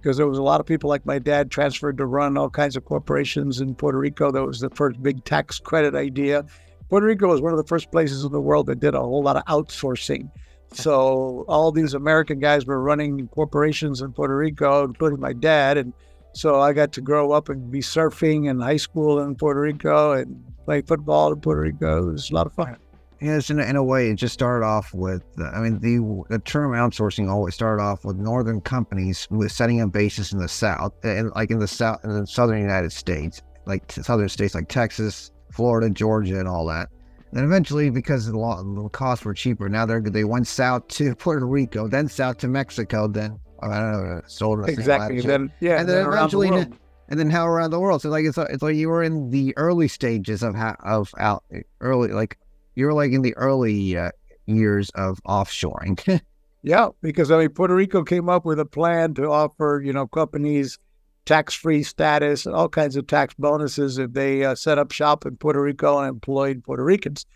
because 0.00 0.16
there 0.16 0.26
was 0.26 0.38
a 0.38 0.42
lot 0.42 0.60
of 0.60 0.66
people 0.66 0.88
like 0.88 1.04
my 1.04 1.18
dad 1.18 1.50
transferred 1.50 1.98
to 1.98 2.06
run 2.06 2.38
all 2.38 2.48
kinds 2.50 2.76
of 2.76 2.84
corporations 2.84 3.60
in 3.60 3.74
Puerto 3.74 3.98
Rico. 3.98 4.30
That 4.30 4.44
was 4.44 4.60
the 4.60 4.70
first 4.70 5.02
big 5.02 5.24
tax 5.24 5.58
credit 5.58 5.94
idea. 5.94 6.44
Puerto 6.88 7.06
Rico 7.06 7.28
was 7.28 7.40
one 7.40 7.52
of 7.52 7.58
the 7.58 7.64
first 7.64 7.90
places 7.92 8.24
in 8.24 8.32
the 8.32 8.40
world 8.40 8.66
that 8.66 8.80
did 8.80 8.94
a 8.94 9.00
whole 9.00 9.22
lot 9.22 9.36
of 9.36 9.44
outsourcing. 9.44 10.30
So 10.72 11.44
all 11.48 11.72
these 11.72 11.94
American 11.94 12.38
guys 12.38 12.64
were 12.64 12.80
running 12.80 13.28
corporations 13.28 14.00
in 14.00 14.12
Puerto 14.12 14.36
Rico, 14.36 14.84
including 14.84 15.20
my 15.20 15.32
dad, 15.32 15.76
and 15.76 15.92
so 16.32 16.60
I 16.60 16.72
got 16.72 16.92
to 16.92 17.00
grow 17.00 17.32
up 17.32 17.48
and 17.48 17.70
be 17.70 17.80
surfing 17.80 18.48
in 18.48 18.60
high 18.60 18.76
school 18.76 19.20
in 19.20 19.34
Puerto 19.34 19.60
Rico 19.60 20.12
and 20.12 20.44
play 20.64 20.82
football 20.82 21.32
in 21.32 21.40
Puerto 21.40 21.62
Rico. 21.62 22.08
It 22.08 22.12
was 22.12 22.30
a 22.30 22.34
lot 22.34 22.46
of 22.46 22.52
fun. 22.52 22.76
Yes, 23.20 23.50
in 23.50 23.60
a, 23.60 23.64
in 23.64 23.76
a 23.76 23.84
way, 23.84 24.08
it 24.08 24.14
just 24.14 24.32
started 24.32 24.64
off 24.64 24.94
with, 24.94 25.22
uh, 25.38 25.50
I 25.50 25.60
mean, 25.60 25.78
the, 25.80 26.24
the 26.30 26.38
term 26.38 26.72
outsourcing 26.72 27.28
always 27.28 27.54
started 27.54 27.82
off 27.82 28.02
with 28.02 28.16
northern 28.16 28.62
companies 28.62 29.28
with 29.30 29.52
setting 29.52 29.82
up 29.82 29.92
bases 29.92 30.32
in 30.32 30.38
the 30.38 30.48
South, 30.48 30.94
and 31.04 31.30
like 31.34 31.50
in 31.50 31.58
the 31.58 31.68
South, 31.68 32.00
in 32.02 32.18
the 32.18 32.26
southern 32.26 32.62
United 32.62 32.92
States, 32.92 33.42
like 33.66 33.92
southern 33.92 34.30
states 34.30 34.54
like 34.54 34.68
Texas, 34.68 35.32
Florida, 35.52 35.90
Georgia, 35.90 36.38
and 36.38 36.48
all 36.48 36.64
that. 36.66 36.88
And 37.32 37.44
eventually, 37.44 37.90
because 37.90 38.26
the, 38.26 38.38
law, 38.38 38.62
the 38.62 38.88
costs 38.88 39.24
were 39.24 39.34
cheaper, 39.34 39.68
now 39.68 39.84
they 39.84 40.00
they 40.00 40.24
went 40.24 40.46
south 40.46 40.88
to 40.88 41.14
Puerto 41.18 41.46
Rico, 41.46 41.88
then 41.88 42.08
south 42.08 42.38
to 42.38 42.48
Mexico, 42.48 43.06
then 43.06 43.38
I 43.62 43.80
don't 43.80 44.08
know, 44.08 44.22
sold 44.26 44.68
exactly. 44.68 45.20
Then 45.20 45.52
yeah, 45.60 45.80
and 45.80 45.88
then, 45.88 46.04
then 46.04 46.12
eventually, 46.12 46.50
the 46.50 46.70
and 47.08 47.18
then 47.18 47.28
how 47.28 47.46
around 47.46 47.70
the 47.70 47.80
world. 47.80 48.02
So 48.02 48.08
like 48.08 48.24
it's 48.24 48.38
it's 48.38 48.62
like 48.62 48.76
you 48.76 48.88
were 48.88 49.02
in 49.02 49.30
the 49.30 49.52
early 49.56 49.88
stages 49.88 50.42
of 50.42 50.54
how 50.54 50.76
of 50.80 51.12
out 51.18 51.44
early 51.80 52.08
like 52.08 52.38
you 52.74 52.86
were 52.86 52.94
like 52.94 53.12
in 53.12 53.22
the 53.22 53.36
early 53.36 53.96
uh, 53.96 54.10
years 54.46 54.90
of 54.90 55.20
offshoring. 55.24 56.20
yeah, 56.62 56.88
because 57.02 57.30
I 57.30 57.38
mean 57.38 57.50
Puerto 57.50 57.74
Rico 57.74 58.04
came 58.04 58.28
up 58.28 58.44
with 58.44 58.60
a 58.60 58.64
plan 58.64 59.14
to 59.14 59.30
offer 59.30 59.82
you 59.84 59.92
know 59.92 60.06
companies 60.06 60.78
tax-free 61.26 61.82
status 61.82 62.46
and 62.46 62.54
all 62.54 62.68
kinds 62.68 62.96
of 62.96 63.06
tax 63.06 63.34
bonuses 63.34 63.98
if 63.98 64.12
they 64.12 64.44
uh, 64.44 64.54
set 64.54 64.78
up 64.78 64.90
shop 64.90 65.26
in 65.26 65.36
Puerto 65.36 65.60
Rico 65.60 65.98
and 65.98 66.08
employed 66.08 66.64
Puerto 66.64 66.82
Ricans. 66.82 67.26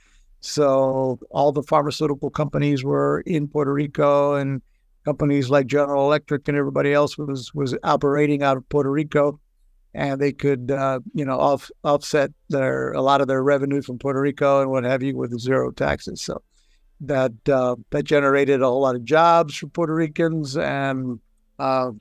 So 0.41 1.19
all 1.31 1.53
the 1.53 1.63
pharmaceutical 1.63 2.31
companies 2.31 2.85
were 2.85 3.23
in 3.27 3.49
Puerto 3.49 3.73
Rico 3.73 4.35
and 4.35 4.63
companies 5.05 5.51
like 5.51 5.67
General 5.67 6.07
Electric 6.07 6.49
and 6.49 6.57
everybody 6.57 6.93
else 6.93 7.19
was 7.19 7.53
was 7.55 7.77
operating 7.85 8.43
out 8.43 8.57
of 8.57 8.69
Puerto 8.69 8.91
Rico. 8.91 9.41
and 9.95 10.21
they 10.21 10.33
could, 10.33 10.71
uh, 10.71 10.99
you 11.15 11.25
know, 11.25 11.39
off, 11.39 11.71
offset 11.85 12.33
their 12.49 12.93
a 12.93 13.01
lot 13.01 13.21
of 13.21 13.29
their 13.29 13.43
revenue 13.43 13.81
from 13.81 13.99
Puerto 13.99 14.21
Rico 14.21 14.61
and 14.61 14.71
what 14.71 14.85
have 14.85 15.03
you 15.03 15.17
with 15.17 15.39
zero 15.39 15.71
taxes. 15.71 16.21
So 16.21 16.43
that 17.01 17.33
uh, 17.49 17.77
that 17.91 18.05
generated 18.05 18.61
a 18.61 18.67
whole 18.67 18.81
lot 18.81 18.97
of 18.97 19.05
jobs 19.05 19.57
for 19.57 19.69
Puerto 19.69 19.95
Ricans 19.95 20.57
and 20.57 21.21
uh, 21.59 21.93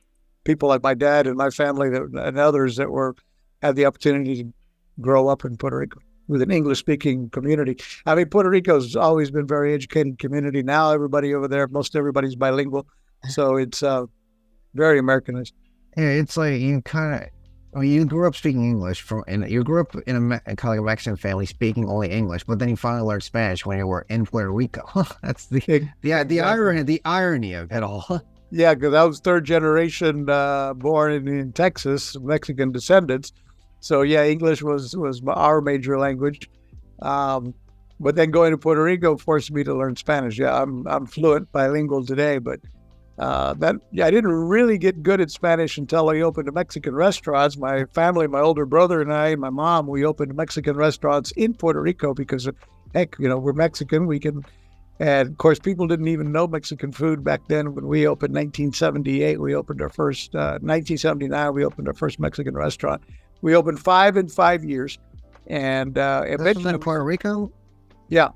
people 0.44 0.70
like 0.70 0.84
my 0.84 0.96
dad 0.96 1.28
and 1.28 1.38
my 1.38 1.50
family 1.50 1.90
that, 1.90 2.02
and 2.02 2.40
others 2.40 2.78
that 2.78 2.90
were 2.90 3.16
had 3.62 3.76
the 3.76 3.86
opportunity 3.86 4.44
to 4.44 4.54
grow 5.00 5.28
up 5.28 5.46
in 5.46 5.58
Puerto 5.58 5.78
Rico 5.78 6.00
with 6.28 6.42
an 6.42 6.52
English 6.52 6.80
speaking 6.80 7.30
community. 7.30 7.78
I 8.06 8.16
mean, 8.16 8.28
Puerto 8.28 8.50
Rico's 8.50 8.96
always 8.96 9.32
been 9.32 9.48
very 9.48 9.74
educated 9.74 10.20
community. 10.20 10.64
Now 10.64 10.92
everybody 10.92 11.34
over 11.34 11.48
there, 11.48 11.68
most 11.68 11.96
everybody's 11.96 12.36
bilingual, 12.36 12.88
so 13.30 13.56
it's 13.64 13.84
uh, 13.84 14.06
very 14.74 15.00
Americanized. 15.00 15.54
Yeah, 15.98 16.10
it's 16.10 16.38
like 16.38 16.60
you 16.60 16.82
kind 16.82 17.24
of. 17.24 17.30
Well, 17.74 17.84
you 17.84 18.06
grew 18.06 18.28
up 18.28 18.36
speaking 18.36 18.70
English 18.70 19.02
from, 19.02 19.24
and 19.28 19.50
you 19.50 19.64
grew 19.64 19.82
up 19.82 19.96
in 20.06 20.32
a, 20.32 20.40
kind 20.40 20.60
of 20.60 20.64
like 20.66 20.80
a 20.80 20.84
Mexican 20.84 21.16
family 21.16 21.48
speaking 21.48 21.90
only 21.90 22.12
English, 22.12 22.44
but 22.44 22.60
then 22.60 22.70
you 22.70 22.76
finally 22.76 23.02
learned 23.02 23.24
Spanish 23.24 23.66
when 23.66 23.80
you 23.80 23.88
were 23.88 24.06
in 24.10 24.28
Puerto 24.28 24.52
Rico. 24.52 24.84
That's 25.24 25.48
the 25.48 25.60
the 25.60 25.80
the 26.02 26.12
Exactly. 26.12 26.40
irony 26.40 26.84
the 26.84 27.02
irony 27.04 27.54
of 27.54 27.72
it 27.72 27.82
all. 27.84 28.22
Yeah, 28.56 28.76
because 28.76 28.94
I 28.94 29.04
was 29.04 29.20
third 29.20 29.46
generation 29.46 30.30
uh, 30.30 30.76
born 30.76 31.12
in, 31.12 31.28
in 31.28 31.54
Texas, 31.54 32.16
Mexican 32.20 32.72
descendants. 32.72 33.34
So 33.84 34.02
yeah, 34.02 34.24
English 34.24 34.64
was 34.64 34.96
was 34.96 35.22
our 35.28 35.60
major 35.60 36.00
language. 36.00 36.50
Um, 37.02 37.54
but 38.00 38.16
then 38.16 38.32
going 38.32 38.52
to 38.52 38.58
Puerto 38.58 38.82
Rico 38.82 39.18
forced 39.18 39.52
me 39.52 39.62
to 39.66 39.76
learn 39.76 39.98
Spanish. 39.98 40.40
Yeah, 40.40 40.62
I'm 40.62 40.88
I'm 40.88 41.06
fluent 41.06 41.52
bilingual 41.52 42.06
today, 42.06 42.38
but 42.38 42.62
uh, 43.20 43.54
that 43.56 43.76
yeah, 43.92 44.06
I 44.06 44.12
didn't 44.12 44.32
really 44.32 44.78
get 44.78 45.04
good 45.04 45.20
at 45.20 45.32
Spanish 45.32 45.78
until 45.78 46.10
I 46.10 46.22
opened 46.22 46.48
a 46.48 46.54
Mexican 46.54 46.96
restaurants. 46.96 47.58
My 47.58 47.84
family, 47.94 48.26
my 48.28 48.40
older 48.40 48.66
brother 48.66 49.02
and 49.02 49.12
I, 49.12 49.36
my 49.36 49.50
mom, 49.50 49.88
we 49.88 50.06
opened 50.06 50.34
Mexican 50.34 50.78
restaurants 50.78 51.32
in 51.32 51.54
Puerto 51.54 51.82
Rico 51.82 52.14
because 52.14 52.50
heck, 52.96 53.18
you 53.20 53.28
know, 53.28 53.38
we're 53.38 53.52
Mexican, 53.52 54.08
we 54.08 54.18
can 54.18 54.46
and 55.00 55.28
of 55.28 55.38
course, 55.38 55.60
people 55.60 55.88
didn't 55.88 56.08
even 56.08 56.32
know 56.32 56.48
Mexican 56.48 56.94
food 56.94 57.22
back 57.22 57.42
then. 57.50 57.76
When 57.76 57.88
we 57.88 58.08
opened 58.08 58.34
1978, 58.34 59.42
we 59.42 59.56
opened 59.56 59.82
our 59.82 59.90
first, 59.90 60.34
uh, 60.36 60.60
1979, 60.62 61.54
we 61.54 61.66
opened 61.66 61.88
our 61.90 61.94
first 61.94 62.20
Mexican 62.20 62.56
restaurant. 62.56 63.02
We 63.44 63.56
opened 63.56 63.80
five 63.82 64.16
in 64.16 64.30
five 64.30 64.64
years. 64.64 64.98
And 65.48 65.98
uh, 65.98 66.24
eventually, 66.26 66.74
in 66.74 66.80
Puerto 66.80 67.04
Rico. 67.04 67.52
yeah, 68.08 68.30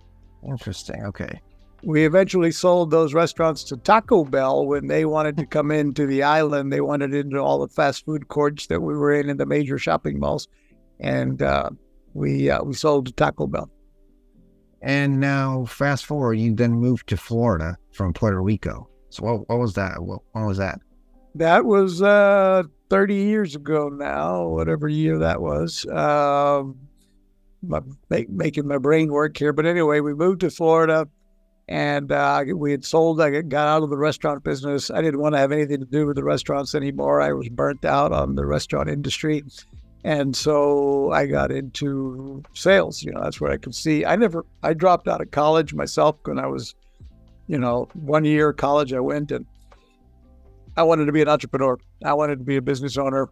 Interesting. 0.45 1.01
Okay. 1.05 1.41
we 1.81 2.05
eventually 2.05 2.51
sold 2.51 2.91
those 2.91 3.13
restaurants 3.13 3.63
to 3.63 3.77
Taco 3.77 4.25
Bell 4.25 4.65
when 4.65 4.87
they 4.87 5.05
wanted 5.05 5.37
to 5.37 5.45
come 5.45 5.71
into 5.71 6.05
the 6.05 6.23
island. 6.23 6.73
They 6.73 6.81
wanted 6.81 7.13
into 7.13 7.39
all 7.39 7.59
the 7.59 7.69
fast 7.69 8.03
food 8.03 8.27
courts 8.27 8.67
that 8.67 8.81
we 8.81 8.95
were 8.97 9.13
in 9.13 9.29
in 9.29 9.37
the 9.37 9.45
major 9.45 9.77
shopping 9.77 10.19
malls. 10.19 10.49
And 10.99 11.41
uh, 11.41 11.69
we, 12.13 12.49
uh, 12.49 12.63
we 12.63 12.73
sold 12.73 13.05
to 13.05 13.13
Taco 13.13 13.47
Bell. 13.47 13.71
And 14.81 15.21
now, 15.21 15.63
fast 15.65 16.05
forward, 16.05 16.33
you 16.33 16.53
then 16.53 16.73
moved 16.73 17.07
to 17.07 17.17
Florida 17.17 17.77
from 17.93 18.11
Puerto 18.13 18.41
Rico. 18.41 18.89
So 19.09 19.23
what, 19.23 19.47
what 19.47 19.59
was 19.59 19.73
that? 19.75 20.03
What, 20.03 20.19
when 20.33 20.45
was 20.45 20.57
that? 20.57 20.81
That 21.37 21.65
was 21.65 22.01
uh, 22.01 22.63
30 22.89 23.15
years 23.15 23.55
ago 23.55 23.89
now, 23.89 24.47
whatever 24.47 24.89
year 24.89 25.19
that 25.19 25.39
was. 25.39 25.85
Um, 25.85 26.77
my, 27.61 27.81
make, 28.09 28.29
making 28.29 28.67
my 28.67 28.79
brain 28.79 29.11
work 29.11 29.37
here. 29.37 29.53
But 29.53 29.67
anyway, 29.67 29.99
we 29.99 30.15
moved 30.15 30.41
to 30.41 30.49
Florida 30.49 31.07
and 31.67 32.11
uh, 32.11 32.43
we 32.55 32.71
had 32.71 32.83
sold, 32.83 33.21
I 33.21 33.41
got 33.41 33.67
out 33.67 33.83
of 33.83 33.91
the 33.91 33.97
restaurant 33.97 34.43
business. 34.43 34.89
I 34.89 35.01
didn't 35.01 35.19
want 35.19 35.35
to 35.35 35.39
have 35.39 35.51
anything 35.51 35.79
to 35.79 35.85
do 35.85 36.07
with 36.07 36.15
the 36.15 36.23
restaurants 36.23 36.73
anymore. 36.73 37.21
I 37.21 37.33
was 37.33 37.49
burnt 37.49 37.85
out 37.85 38.11
on 38.11 38.35
the 38.35 38.45
restaurant 38.45 38.89
industry. 38.89 39.43
And 40.03 40.35
so 40.35 41.11
I 41.11 41.27
got 41.27 41.51
into 41.51 42.41
sales. 42.53 43.03
You 43.03 43.11
know, 43.11 43.21
that's 43.21 43.39
where 43.39 43.51
I 43.51 43.57
could 43.57 43.75
see. 43.75 44.05
I 44.05 44.15
never, 44.15 44.43
I 44.63 44.73
dropped 44.73 45.07
out 45.07 45.21
of 45.21 45.29
college 45.29 45.73
myself 45.75 46.15
when 46.23 46.39
I 46.39 46.47
was, 46.47 46.73
you 47.47 47.59
know, 47.59 47.89
one 47.93 48.25
year 48.25 48.53
college. 48.53 48.91
I 48.91 49.01
went 49.01 49.31
and 49.31 49.45
I 50.77 50.83
wanted 50.83 51.05
to 51.05 51.11
be 51.11 51.23
an 51.23 51.27
entrepreneur. 51.27 51.79
I 52.05 52.13
wanted 52.13 52.37
to 52.37 52.45
be 52.45 52.55
a 52.55 52.61
business 52.61 52.97
owner. 52.97 53.29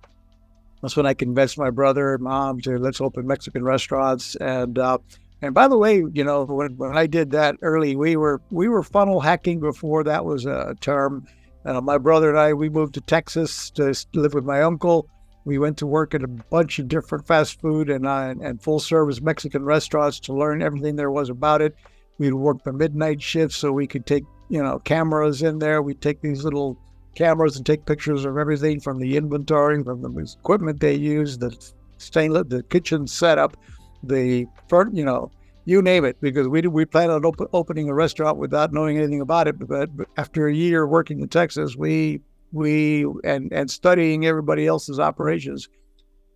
That's 0.81 0.97
when 0.97 1.05
I 1.05 1.13
convinced 1.13 1.59
my 1.59 1.69
brother 1.69 2.15
and 2.15 2.23
mom 2.23 2.59
to 2.61 2.79
let's 2.79 2.99
open 2.99 3.27
Mexican 3.27 3.63
restaurants. 3.63 4.35
And 4.35 4.79
uh, 4.79 4.97
and 5.43 5.53
by 5.53 5.67
the 5.67 5.77
way, 5.77 6.03
you 6.11 6.23
know, 6.23 6.43
when, 6.43 6.75
when 6.75 6.97
I 6.97 7.05
did 7.05 7.31
that 7.31 7.55
early, 7.61 7.95
we 7.95 8.15
were 8.15 8.41
we 8.49 8.67
were 8.67 8.81
funnel 8.81 9.19
hacking 9.19 9.59
before 9.59 10.03
that 10.05 10.25
was 10.25 10.45
a 10.47 10.75
term. 10.81 11.27
Uh, 11.63 11.81
my 11.81 11.99
brother 11.99 12.29
and 12.29 12.39
I, 12.39 12.53
we 12.53 12.69
moved 12.69 12.95
to 12.95 13.01
Texas 13.01 13.69
to 13.71 13.93
live 14.13 14.33
with 14.33 14.43
my 14.43 14.63
uncle. 14.63 15.07
We 15.45 15.59
went 15.59 15.77
to 15.77 15.87
work 15.87 16.15
at 16.15 16.23
a 16.23 16.27
bunch 16.27 16.79
of 16.79 16.87
different 16.87 17.27
fast 17.27 17.61
food 17.61 17.91
and 17.91 18.07
uh, 18.07 18.33
and 18.41 18.59
full 18.59 18.79
service 18.79 19.21
Mexican 19.21 19.63
restaurants 19.63 20.19
to 20.21 20.33
learn 20.33 20.63
everything 20.63 20.95
there 20.95 21.11
was 21.11 21.29
about 21.29 21.61
it. 21.61 21.75
We'd 22.17 22.33
work 22.33 22.63
the 22.63 22.73
midnight 22.73 23.21
shifts 23.21 23.57
so 23.57 23.71
we 23.71 23.85
could 23.85 24.07
take 24.07 24.23
you 24.49 24.63
know 24.63 24.79
cameras 24.79 25.43
in 25.43 25.59
there. 25.59 25.83
We'd 25.83 26.01
take 26.01 26.21
these 26.21 26.43
little 26.43 26.79
cameras 27.15 27.57
and 27.57 27.65
take 27.65 27.85
pictures 27.85 28.25
of 28.25 28.37
everything 28.37 28.79
from 28.79 28.99
the 28.99 29.17
inventory, 29.17 29.83
from 29.83 30.01
the 30.01 30.35
equipment 30.39 30.79
they 30.79 30.93
use, 30.93 31.37
the 31.37 31.55
stainless, 31.97 32.45
the 32.47 32.63
kitchen 32.63 33.07
setup, 33.07 33.57
the 34.03 34.45
you 34.93 35.05
know, 35.05 35.31
you 35.65 35.81
name 35.81 36.05
it. 36.05 36.17
Because 36.21 36.47
we 36.47 36.61
we 36.61 36.85
planned 36.85 37.11
on 37.11 37.25
op- 37.25 37.49
opening 37.53 37.89
a 37.89 37.93
restaurant 37.93 38.37
without 38.37 38.73
knowing 38.73 38.97
anything 38.97 39.21
about 39.21 39.47
it. 39.47 39.55
But 39.67 39.89
after 40.17 40.47
a 40.47 40.53
year 40.53 40.87
working 40.87 41.21
in 41.21 41.29
Texas, 41.29 41.75
we 41.75 42.21
we 42.51 43.05
and 43.23 43.51
and 43.51 43.69
studying 43.69 44.25
everybody 44.25 44.67
else's 44.67 44.99
operations, 44.99 45.67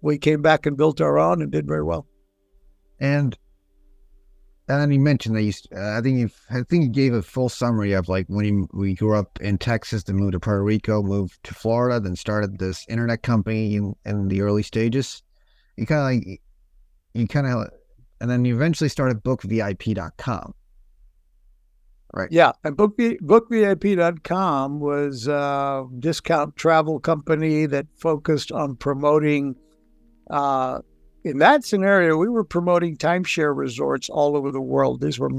we 0.01 0.17
came 0.17 0.41
back 0.41 0.65
and 0.65 0.77
built 0.77 1.01
our 1.01 1.19
own 1.19 1.41
and 1.41 1.51
did 1.51 1.67
very 1.67 1.83
well. 1.83 2.07
And 2.99 3.37
and 4.69 4.93
you 4.93 4.99
mentioned 4.99 5.35
that 5.35 5.41
you, 5.41 5.53
uh, 5.75 5.97
I 5.97 6.01
think 6.01 6.19
you, 6.19 6.29
I 6.51 6.61
think 6.61 6.83
you 6.83 6.89
gave 6.89 7.13
a 7.13 7.23
full 7.23 7.49
summary 7.49 7.93
of 7.93 8.07
like 8.07 8.27
when 8.27 8.45
you 8.45 8.69
we 8.71 8.93
grew 8.93 9.15
up 9.15 9.39
in 9.41 9.57
Texas, 9.57 10.03
then 10.03 10.17
moved 10.17 10.33
to 10.33 10.39
Puerto 10.39 10.63
Rico, 10.63 11.01
moved 11.01 11.43
to 11.45 11.55
Florida, 11.55 11.99
then 11.99 12.15
started 12.15 12.59
this 12.59 12.85
internet 12.87 13.23
company 13.23 13.75
in, 13.75 13.95
in 14.05 14.27
the 14.27 14.41
early 14.41 14.61
stages. 14.61 15.23
You 15.75 15.87
kind 15.87 15.99
of 15.99 16.05
like, 16.05 16.41
you 17.15 17.27
kind 17.27 17.47
of, 17.47 17.69
and 18.21 18.29
then 18.29 18.45
you 18.45 18.55
eventually 18.55 18.89
started 18.89 19.23
BookVIP.com. 19.23 20.53
Right. 22.13 22.31
Yeah, 22.31 22.53
and 22.63 22.75
Book 22.75 22.97
BookVIP.com 22.97 24.79
was 24.79 25.27
a 25.27 25.85
discount 25.99 26.55
travel 26.55 26.99
company 26.99 27.65
that 27.67 27.87
focused 27.95 28.51
on 28.51 28.75
promoting. 28.75 29.55
Uh, 30.29 30.79
in 31.23 31.39
that 31.39 31.65
scenario, 31.65 32.17
we 32.17 32.29
were 32.29 32.43
promoting 32.43 32.95
timeshare 32.95 33.55
resorts 33.55 34.09
all 34.09 34.37
over 34.37 34.51
the 34.51 34.61
world. 34.61 35.01
These 35.01 35.19
were 35.19 35.31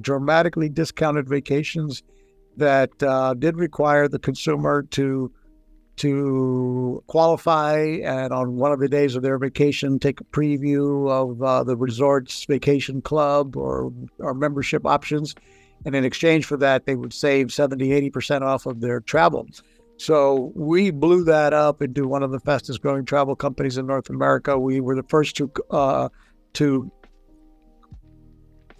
dramatically 0.00 0.68
discounted 0.68 1.28
vacations 1.28 2.02
that 2.56 2.90
uh, 3.02 3.34
did 3.34 3.56
require 3.56 4.08
the 4.08 4.18
consumer 4.18 4.82
to 4.90 5.32
to 5.96 7.02
qualify 7.08 7.76
and 8.04 8.32
on 8.32 8.54
one 8.54 8.70
of 8.70 8.78
the 8.78 8.88
days 8.88 9.16
of 9.16 9.22
their 9.22 9.36
vacation 9.36 9.98
take 9.98 10.20
a 10.20 10.24
preview 10.24 11.10
of 11.10 11.42
uh, 11.42 11.64
the 11.64 11.76
resort's 11.76 12.44
vacation 12.44 13.02
club 13.02 13.56
or, 13.56 13.92
or 14.20 14.32
membership 14.32 14.86
options 14.86 15.34
and 15.84 15.96
in 15.96 16.04
exchange 16.04 16.44
for 16.44 16.56
that 16.56 16.86
they 16.86 16.94
would 16.94 17.12
save 17.12 17.52
70 17.52 18.10
80% 18.10 18.42
off 18.42 18.66
of 18.66 18.80
their 18.80 19.00
travel 19.00 19.48
so 19.98 20.52
we 20.54 20.90
blew 20.90 21.24
that 21.24 21.52
up 21.52 21.82
into 21.82 22.08
one 22.08 22.22
of 22.22 22.30
the 22.30 22.40
fastest 22.40 22.80
growing 22.80 23.04
travel 23.04 23.36
companies 23.36 23.76
in 23.76 23.86
north 23.86 24.08
america 24.08 24.58
we 24.58 24.80
were 24.80 24.94
the 24.94 25.02
first 25.04 25.36
to 25.36 25.50
uh, 25.70 26.08
to 26.54 26.90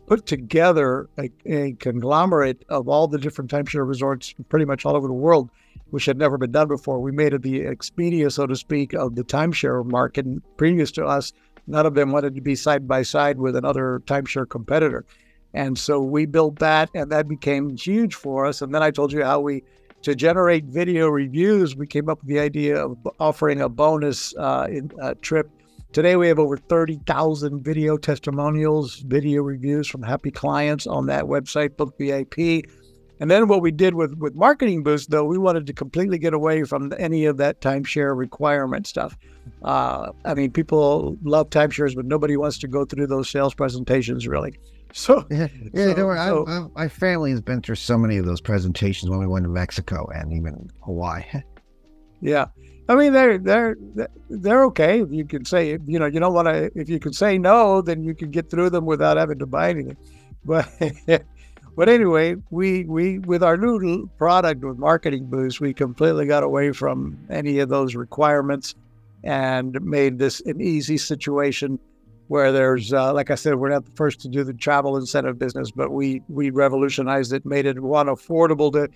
put 0.07 0.25
together 0.25 1.09
a, 1.19 1.31
a 1.45 1.73
conglomerate 1.75 2.65
of 2.71 2.89
all 2.89 3.07
the 3.07 3.19
different 3.19 3.51
timeshare 3.51 3.87
resorts 3.87 4.35
pretty 4.49 4.65
much 4.65 4.87
all 4.87 4.97
over 4.97 5.07
the 5.07 5.13
world 5.13 5.51
which 5.91 6.05
had 6.05 6.19
never 6.19 6.37
been 6.39 6.53
done 6.53 6.69
before. 6.69 7.01
We 7.01 7.13
made 7.13 7.33
it 7.33 7.43
the 7.43 7.61
Expedia, 7.61 8.31
so 8.31 8.47
to 8.47 8.57
speak, 8.57 8.93
of 8.95 9.15
the 9.15 9.25
timeshare 9.25 9.85
market. 9.85 10.27
And 10.27 10.43
previous 10.57 10.91
to 10.93 11.05
us, 11.05 11.33
none 11.67 11.87
of 11.87 11.95
them 11.95 12.13
wanted 12.13 12.35
to 12.35 12.41
be 12.41 12.55
side 12.55 12.87
by 12.87 13.03
side 13.03 13.39
with 13.39 13.57
another 13.57 14.03
timeshare 14.07 14.49
competitor. 14.49 15.05
And 15.55 15.79
so 15.79 16.01
we 16.01 16.27
built 16.27 16.59
that, 16.59 16.91
and 16.95 17.11
that 17.11 17.27
became 17.27 17.77
huge 17.77 18.15
for 18.15 18.45
us. 18.45 18.61
And 18.61 18.75
then 18.75 18.83
I 18.83 18.91
told 18.91 19.13
you 19.13 19.25
how 19.25 19.41
we, 19.41 19.63
to 20.03 20.15
generate 20.15 20.65
video 20.65 21.09
reviews, 21.09 21.77
we 21.77 21.87
came 21.87 22.09
up 22.09 22.19
with 22.21 22.29
the 22.29 22.39
idea 22.39 22.85
of 22.85 22.97
offering 23.19 23.61
a 23.61 23.69
bonus 23.69 24.35
uh, 24.37 24.67
in, 24.71 24.91
uh, 25.03 25.15
trip. 25.23 25.51
Today 25.93 26.17
we 26.17 26.29
have 26.29 26.39
over 26.39 26.57
30,000 26.57 27.63
video 27.63 27.97
testimonials, 27.97 28.97
video 29.01 29.43
reviews 29.43 29.89
from 29.89 30.03
happy 30.03 30.31
clients 30.31 30.87
on 30.87 31.07
that 31.07 31.25
website, 31.25 31.77
Book 31.77 31.95
VIP. 31.99 32.69
And 33.21 33.31
then 33.31 33.49
what 33.49 33.63
we 33.63 33.71
did 33.71 33.95
with 33.95 34.15
with 34.15 34.35
Marketing 34.35 34.83
Boost, 34.83 35.11
though, 35.11 35.25
we 35.25 35.39
wanted 35.39 35.67
to 35.67 35.73
completely 35.73 36.19
get 36.19 36.35
away 36.35 36.65
from 36.65 36.93
any 36.99 37.25
of 37.25 37.37
that 37.39 37.61
timeshare 37.61 38.17
requirement 38.17 38.87
stuff. 38.87 39.17
Uh, 39.63 40.13
I 40.25 40.35
mean, 40.35 40.53
people 40.53 41.17
love 41.23 41.51
timeshares, 41.51 41.97
but 41.97 42.05
nobody 42.05 42.37
wants 42.37 42.59
to 42.59 42.69
go 42.69 42.85
through 42.85 43.07
those 43.09 43.29
sales 43.31 43.55
presentations, 43.55 44.27
really. 44.27 44.59
So 44.95 45.27
Yeah, 45.31 45.49
yeah. 45.75 45.85
So- 45.89 45.95
don't 45.95 46.07
worry. 46.07 46.19
I- 46.19 46.29
so- 46.29 46.47
I, 46.49 46.67
my 46.85 46.89
family 46.89 47.31
has 47.33 47.43
been 47.43 47.61
through 47.61 47.75
so 47.75 47.99
many 47.99 48.17
of 48.17 48.25
those 48.25 48.41
presentations 48.41 49.11
when 49.11 49.19
we 49.19 49.27
went 49.27 49.45
to 49.45 49.51
Mexico 49.51 50.07
and 50.15 50.33
even 50.33 50.71
Hawaii. 50.83 51.25
Yeah. 52.23 52.47
I 52.89 52.95
mean, 52.97 53.13
they're 53.13 53.37
they're 53.39 53.77
they're 54.31 54.65
okay. 54.65 55.05
You 55.09 55.25
can 55.27 55.45
say, 55.45 55.79
you 55.87 55.99
know, 56.01 56.07
you 56.07 56.19
don't 56.19 56.33
want 56.35 56.49
to. 56.49 56.71
If 56.75 56.89
you 56.89 56.99
can 56.99 57.13
say 57.13 57.37
no, 57.39 57.81
then 57.83 58.03
you 58.03 58.15
can 58.15 58.31
get 58.31 58.51
through 58.51 58.71
them 58.71 58.87
without 58.87 59.17
having 59.19 59.39
to 59.41 59.47
buy 59.47 59.71
anything. 59.71 59.97
But 60.45 60.69
but 61.79 61.89
anyway, 61.89 62.35
we 62.51 62.83
we 62.87 63.21
with 63.21 63.41
our 63.41 63.57
new 63.57 64.09
product 64.19 64.65
with 64.65 64.79
Marketing 64.79 65.27
Boost, 65.27 65.61
we 65.61 65.73
completely 65.73 66.27
got 66.27 66.43
away 66.43 66.73
from 66.73 67.17
any 67.31 67.61
of 67.61 67.69
those 67.69 67.95
requirements 67.95 68.75
and 69.23 69.81
made 69.83 70.19
this 70.19 70.41
an 70.41 70.61
easy 70.61 70.99
situation 70.99 71.79
where 72.27 72.51
there's, 72.51 72.93
uh, 72.93 73.15
like 73.15 73.31
I 73.31 73.37
said, 73.37 73.55
we're 73.55 73.69
not 73.69 73.85
the 73.85 73.93
first 73.93 74.21
to 74.23 74.29
do 74.29 74.43
the 74.43 74.55
travel 74.55 74.97
incentive 74.97 75.39
business, 75.39 75.71
but 75.71 75.93
we 75.93 76.21
we 76.29 76.51
revolutionized 76.51 77.33
it, 77.33 77.47
made 77.47 77.65
it 77.65 77.81
one 77.81 78.09
affordable 78.09 78.73
to 78.73 78.89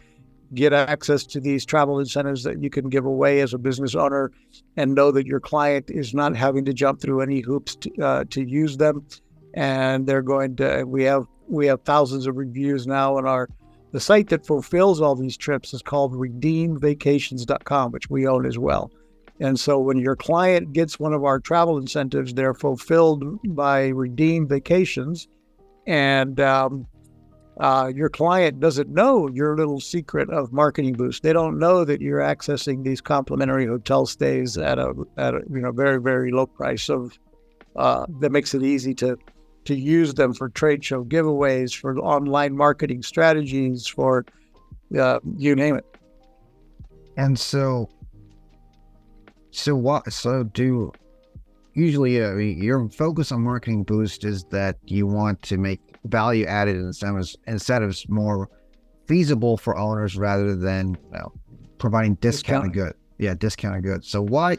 get 0.52 0.72
access 0.72 1.24
to 1.26 1.40
these 1.40 1.64
travel 1.64 2.00
incentives 2.00 2.42
that 2.42 2.60
you 2.60 2.68
can 2.68 2.88
give 2.88 3.04
away 3.04 3.42
as 3.42 3.54
a 3.54 3.58
business 3.58 3.94
owner, 3.94 4.32
and 4.76 4.96
know 4.96 5.12
that 5.12 5.24
your 5.24 5.38
client 5.38 5.88
is 5.88 6.14
not 6.14 6.34
having 6.34 6.64
to 6.64 6.72
jump 6.72 7.00
through 7.00 7.20
any 7.20 7.42
hoops 7.42 7.76
to, 7.76 7.90
uh, 8.02 8.24
to 8.30 8.42
use 8.42 8.76
them, 8.76 9.06
and 9.54 10.06
they're 10.06 10.22
going 10.22 10.56
to. 10.56 10.84
We 10.86 11.04
have 11.04 11.26
we 11.48 11.66
have 11.66 11.82
thousands 11.82 12.26
of 12.26 12.36
reviews 12.36 12.86
now 12.86 13.16
on 13.16 13.26
our 13.26 13.48
the 13.92 14.00
site 14.00 14.30
that 14.30 14.46
fulfills 14.46 15.00
all 15.00 15.14
these 15.14 15.36
trips 15.36 15.74
is 15.74 15.82
called 15.82 16.14
redeemvacations.com, 16.14 17.92
which 17.92 18.08
we 18.08 18.26
own 18.26 18.46
as 18.46 18.58
well. 18.58 18.90
And 19.38 19.60
so 19.60 19.78
when 19.78 19.98
your 19.98 20.16
client 20.16 20.72
gets 20.72 20.98
one 20.98 21.12
of 21.12 21.24
our 21.24 21.38
travel 21.38 21.76
incentives, 21.76 22.32
they're 22.32 22.54
fulfilled 22.54 23.24
by 23.54 23.88
Redeem 23.88 24.48
vacations. 24.48 25.28
And 25.86 26.40
um, 26.40 26.86
uh, 27.60 27.92
your 27.94 28.08
client 28.08 28.60
doesn't 28.60 28.88
know 28.88 29.28
your 29.28 29.56
little 29.56 29.80
secret 29.80 30.30
of 30.30 30.52
marketing 30.52 30.94
boost. 30.94 31.22
They 31.22 31.32
don't 31.32 31.58
know 31.58 31.84
that 31.84 32.00
you're 32.00 32.20
accessing 32.20 32.84
these 32.84 33.00
complimentary 33.00 33.66
hotel 33.66 34.06
stays 34.06 34.56
at 34.56 34.78
a 34.78 34.94
at 35.18 35.34
a 35.34 35.42
you 35.50 35.60
know 35.60 35.72
very 35.72 36.00
very 36.00 36.30
low 36.30 36.46
price 36.46 36.88
of 36.88 37.18
uh, 37.76 38.06
that 38.20 38.32
makes 38.32 38.54
it 38.54 38.62
easy 38.62 38.94
to 38.94 39.18
to 39.64 39.74
use 39.74 40.14
them 40.14 40.34
for 40.34 40.48
trade 40.48 40.84
show 40.84 41.04
giveaways, 41.04 41.74
for 41.74 41.98
online 41.98 42.56
marketing 42.56 43.02
strategies, 43.02 43.86
for 43.86 44.24
uh, 44.98 45.20
you 45.36 45.54
name 45.54 45.76
it. 45.76 45.84
And 47.16 47.38
so 47.38 47.88
so 49.52 49.76
what? 49.76 50.12
So 50.12 50.44
do 50.44 50.92
usually 51.74 52.22
uh, 52.22 52.34
your 52.34 52.88
focus 52.88 53.32
on 53.32 53.42
marketing 53.42 53.84
boost 53.84 54.24
is 54.24 54.44
that 54.44 54.76
you 54.86 55.06
want 55.06 55.40
to 55.42 55.58
make 55.58 55.80
value 56.04 56.46
added 56.46 56.76
incentives 56.76 57.36
incentives 57.46 58.08
more 58.08 58.48
feasible 59.06 59.56
for 59.56 59.76
owners 59.76 60.16
rather 60.16 60.56
than 60.56 60.96
you 61.12 61.18
know, 61.18 61.32
providing 61.78 62.14
discounted 62.16 62.72
good. 62.72 62.94
Yeah, 63.18 63.34
discounted 63.34 63.84
goods. 63.84 64.08
So 64.08 64.22
why? 64.22 64.56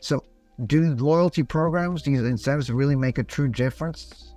So 0.00 0.22
do 0.66 0.94
loyalty 0.94 1.42
programs, 1.42 2.02
these 2.02 2.20
incentives, 2.20 2.70
really 2.70 2.96
make 2.96 3.18
a 3.18 3.24
true 3.24 3.48
difference? 3.48 4.34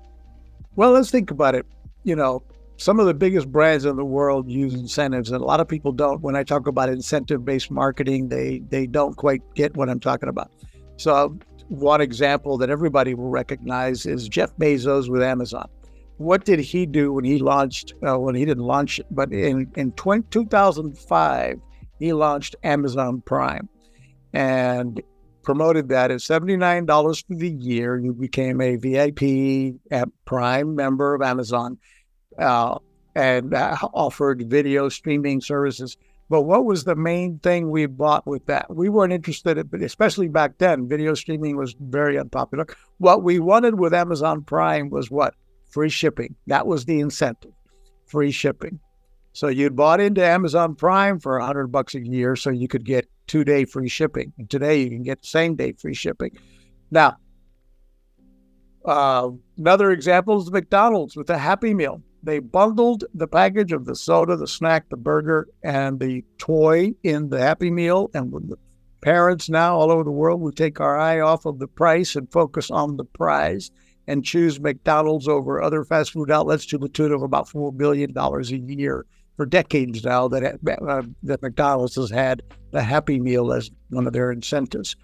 Well, 0.79 0.91
let's 0.91 1.11
think 1.11 1.29
about 1.29 1.55
it. 1.55 1.65
You 2.05 2.15
know, 2.15 2.41
some 2.77 3.01
of 3.01 3.05
the 3.05 3.13
biggest 3.13 3.51
brands 3.51 3.83
in 3.83 3.97
the 3.97 4.05
world 4.05 4.49
use 4.49 4.73
incentives, 4.73 5.29
and 5.29 5.41
a 5.41 5.45
lot 5.45 5.59
of 5.59 5.67
people 5.67 5.91
don't. 5.91 6.21
When 6.21 6.37
I 6.37 6.43
talk 6.43 6.67
about 6.67 6.87
incentive-based 6.87 7.69
marketing, 7.69 8.29
they 8.29 8.59
they 8.69 8.87
don't 8.87 9.17
quite 9.17 9.41
get 9.55 9.75
what 9.75 9.89
I'm 9.89 9.99
talking 9.99 10.29
about. 10.29 10.49
So, 10.95 11.37
one 11.67 11.99
example 11.99 12.57
that 12.59 12.69
everybody 12.69 13.13
will 13.13 13.27
recognize 13.27 14.05
is 14.05 14.29
Jeff 14.29 14.55
Bezos 14.55 15.09
with 15.09 15.21
Amazon. 15.21 15.67
What 16.15 16.45
did 16.45 16.59
he 16.59 16.85
do 16.85 17.11
when 17.11 17.25
he 17.25 17.39
launched? 17.39 17.93
Uh, 18.01 18.17
when 18.17 18.35
he 18.35 18.45
didn't 18.45 18.63
launch 18.63 18.99
it, 18.99 19.07
but 19.11 19.33
in 19.33 19.69
in 19.75 19.91
20, 19.91 20.29
2005, 20.31 21.59
he 21.99 22.13
launched 22.13 22.55
Amazon 22.63 23.19
Prime, 23.25 23.67
and 24.31 25.01
promoted 25.49 25.89
that 25.89 26.11
at 26.11 26.19
$79 26.19 27.25
for 27.25 27.33
the 27.33 27.49
year. 27.49 27.97
You 27.97 28.13
became 28.13 28.61
a 28.61 28.75
VIP 28.75 29.79
Prime 30.23 30.75
member 30.75 31.15
of 31.15 31.23
Amazon 31.23 31.79
uh, 32.37 32.77
and 33.15 33.55
uh, 33.55 33.75
offered 33.91 34.47
video 34.47 34.89
streaming 34.89 35.41
services. 35.41 35.97
But 36.29 36.43
what 36.43 36.65
was 36.65 36.83
the 36.83 36.95
main 36.95 37.39
thing 37.39 37.71
we 37.71 37.87
bought 37.87 38.27
with 38.27 38.45
that? 38.45 38.67
We 38.69 38.89
weren't 38.89 39.11
interested 39.11 39.57
in, 39.57 39.65
but 39.65 39.81
especially 39.81 40.27
back 40.27 40.59
then, 40.59 40.87
video 40.87 41.15
streaming 41.15 41.57
was 41.57 41.75
very 41.79 42.19
unpopular. 42.19 42.67
What 42.99 43.23
we 43.23 43.39
wanted 43.39 43.79
with 43.79 43.91
Amazon 43.91 44.43
Prime 44.43 44.91
was 44.91 45.09
what? 45.09 45.33
Free 45.71 45.89
shipping. 45.89 46.35
That 46.45 46.67
was 46.67 46.85
the 46.85 46.99
incentive. 46.99 47.53
Free 48.05 48.29
shipping. 48.29 48.79
So 49.33 49.47
you 49.47 49.69
bought 49.69 49.99
into 49.99 50.23
Amazon 50.25 50.75
Prime 50.75 51.19
for 51.19 51.37
a 51.37 51.45
hundred 51.45 51.67
bucks 51.67 51.95
a 51.95 52.05
year, 52.05 52.35
so 52.35 52.49
you 52.49 52.67
could 52.67 52.85
get 52.85 53.07
two 53.27 53.43
day 53.43 53.65
free 53.65 53.87
shipping. 53.87 54.33
And 54.37 54.49
today 54.49 54.81
you 54.81 54.89
can 54.89 55.03
get 55.03 55.23
same 55.25 55.55
day 55.55 55.73
free 55.73 55.93
shipping. 55.93 56.31
Now, 56.91 57.17
uh, 58.85 59.29
another 59.57 59.91
example 59.91 60.41
is 60.41 60.51
McDonald's 60.51 61.15
with 61.15 61.27
the 61.27 61.37
Happy 61.37 61.73
Meal. 61.73 62.01
They 62.23 62.39
bundled 62.39 63.05
the 63.13 63.27
package 63.27 63.71
of 63.71 63.85
the 63.85 63.95
soda, 63.95 64.35
the 64.35 64.47
snack, 64.47 64.89
the 64.89 64.97
burger, 64.97 65.47
and 65.63 65.99
the 65.99 66.25
toy 66.37 66.93
in 67.03 67.29
the 67.29 67.39
Happy 67.39 67.71
Meal. 67.71 68.09
And 68.13 68.33
the 68.33 68.57
parents 69.01 69.47
now 69.47 69.77
all 69.77 69.91
over 69.91 70.03
the 70.03 70.11
world 70.11 70.41
will 70.41 70.51
take 70.51 70.81
our 70.81 70.97
eye 70.97 71.19
off 71.19 71.45
of 71.45 71.59
the 71.59 71.67
price 71.67 72.15
and 72.15 72.29
focus 72.31 72.69
on 72.71 72.97
the 72.97 73.05
prize 73.05 73.71
and 74.07 74.25
choose 74.25 74.59
McDonald's 74.59 75.27
over 75.27 75.61
other 75.61 75.85
fast 75.85 76.11
food 76.11 76.31
outlets 76.31 76.65
to 76.65 76.77
the 76.77 76.89
tune 76.89 77.11
of 77.11 77.21
about 77.21 77.47
$4 77.47 77.77
billion 77.77 78.11
a 78.17 78.41
year 78.73 79.05
for 79.39 79.45
decades 79.45 80.03
now 80.03 80.27
that, 80.27 80.59
uh, 80.67 81.01
that 81.23 81.41
McDonald's 81.41 81.95
has 81.95 82.09
had 82.09 82.43
the 82.71 82.83
Happy 82.83 83.21
Meal 83.21 83.53
as 83.53 83.71
one 83.89 84.05
of 84.05 84.11
their 84.11 84.33
incentives. 84.33 84.97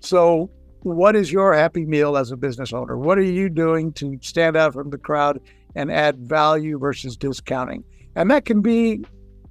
So, 0.00 0.50
what 0.80 1.14
is 1.14 1.30
your 1.30 1.52
Happy 1.52 1.84
Meal 1.84 2.16
as 2.16 2.30
a 2.30 2.36
business 2.38 2.72
owner? 2.72 2.96
What 2.96 3.18
are 3.18 3.22
you 3.22 3.50
doing 3.50 3.92
to 3.94 4.18
stand 4.22 4.56
out 4.56 4.72
from 4.72 4.88
the 4.88 4.96
crowd 4.96 5.40
and 5.74 5.90
add 5.90 6.18
value 6.18 6.78
versus 6.78 7.16
discounting. 7.16 7.84
And 8.14 8.30
that 8.30 8.44
can 8.44 8.60
be, 8.60 9.04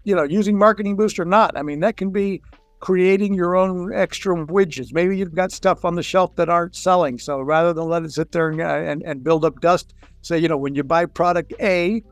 you 0.04 0.16
know, 0.16 0.24
using 0.24 0.58
Marketing 0.58 0.96
Boost 0.96 1.20
or 1.20 1.26
not. 1.26 1.58
I 1.58 1.64
mean, 1.64 1.80
that 1.82 1.98
can 1.98 2.12
be 2.12 2.42
creating 2.80 3.34
your 3.34 3.56
own 3.56 3.94
extra 3.94 4.36
widgets. 4.36 4.92
Maybe 4.92 5.18
you've 5.18 5.36
got 5.36 5.52
stuff 5.52 5.86
on 5.86 5.96
the 5.96 6.04
shelf 6.04 6.36
that 6.36 6.50
aren't 6.50 6.76
selling. 6.76 7.20
So 7.20 7.40
rather 7.40 7.74
than 7.74 7.88
let 7.88 8.04
it 8.04 8.12
sit 8.12 8.32
there 8.32 8.50
and, 8.50 8.62
uh, 8.62 8.66
and, 8.66 9.04
and 9.04 9.24
build 9.24 9.46
up 9.46 9.62
dust, 9.62 9.94
say, 10.22 10.40
you 10.40 10.48
know, 10.48 10.58
when 10.58 10.76
you 10.76 10.84
buy 10.84 11.06
product 11.06 11.54
A, 11.60 12.04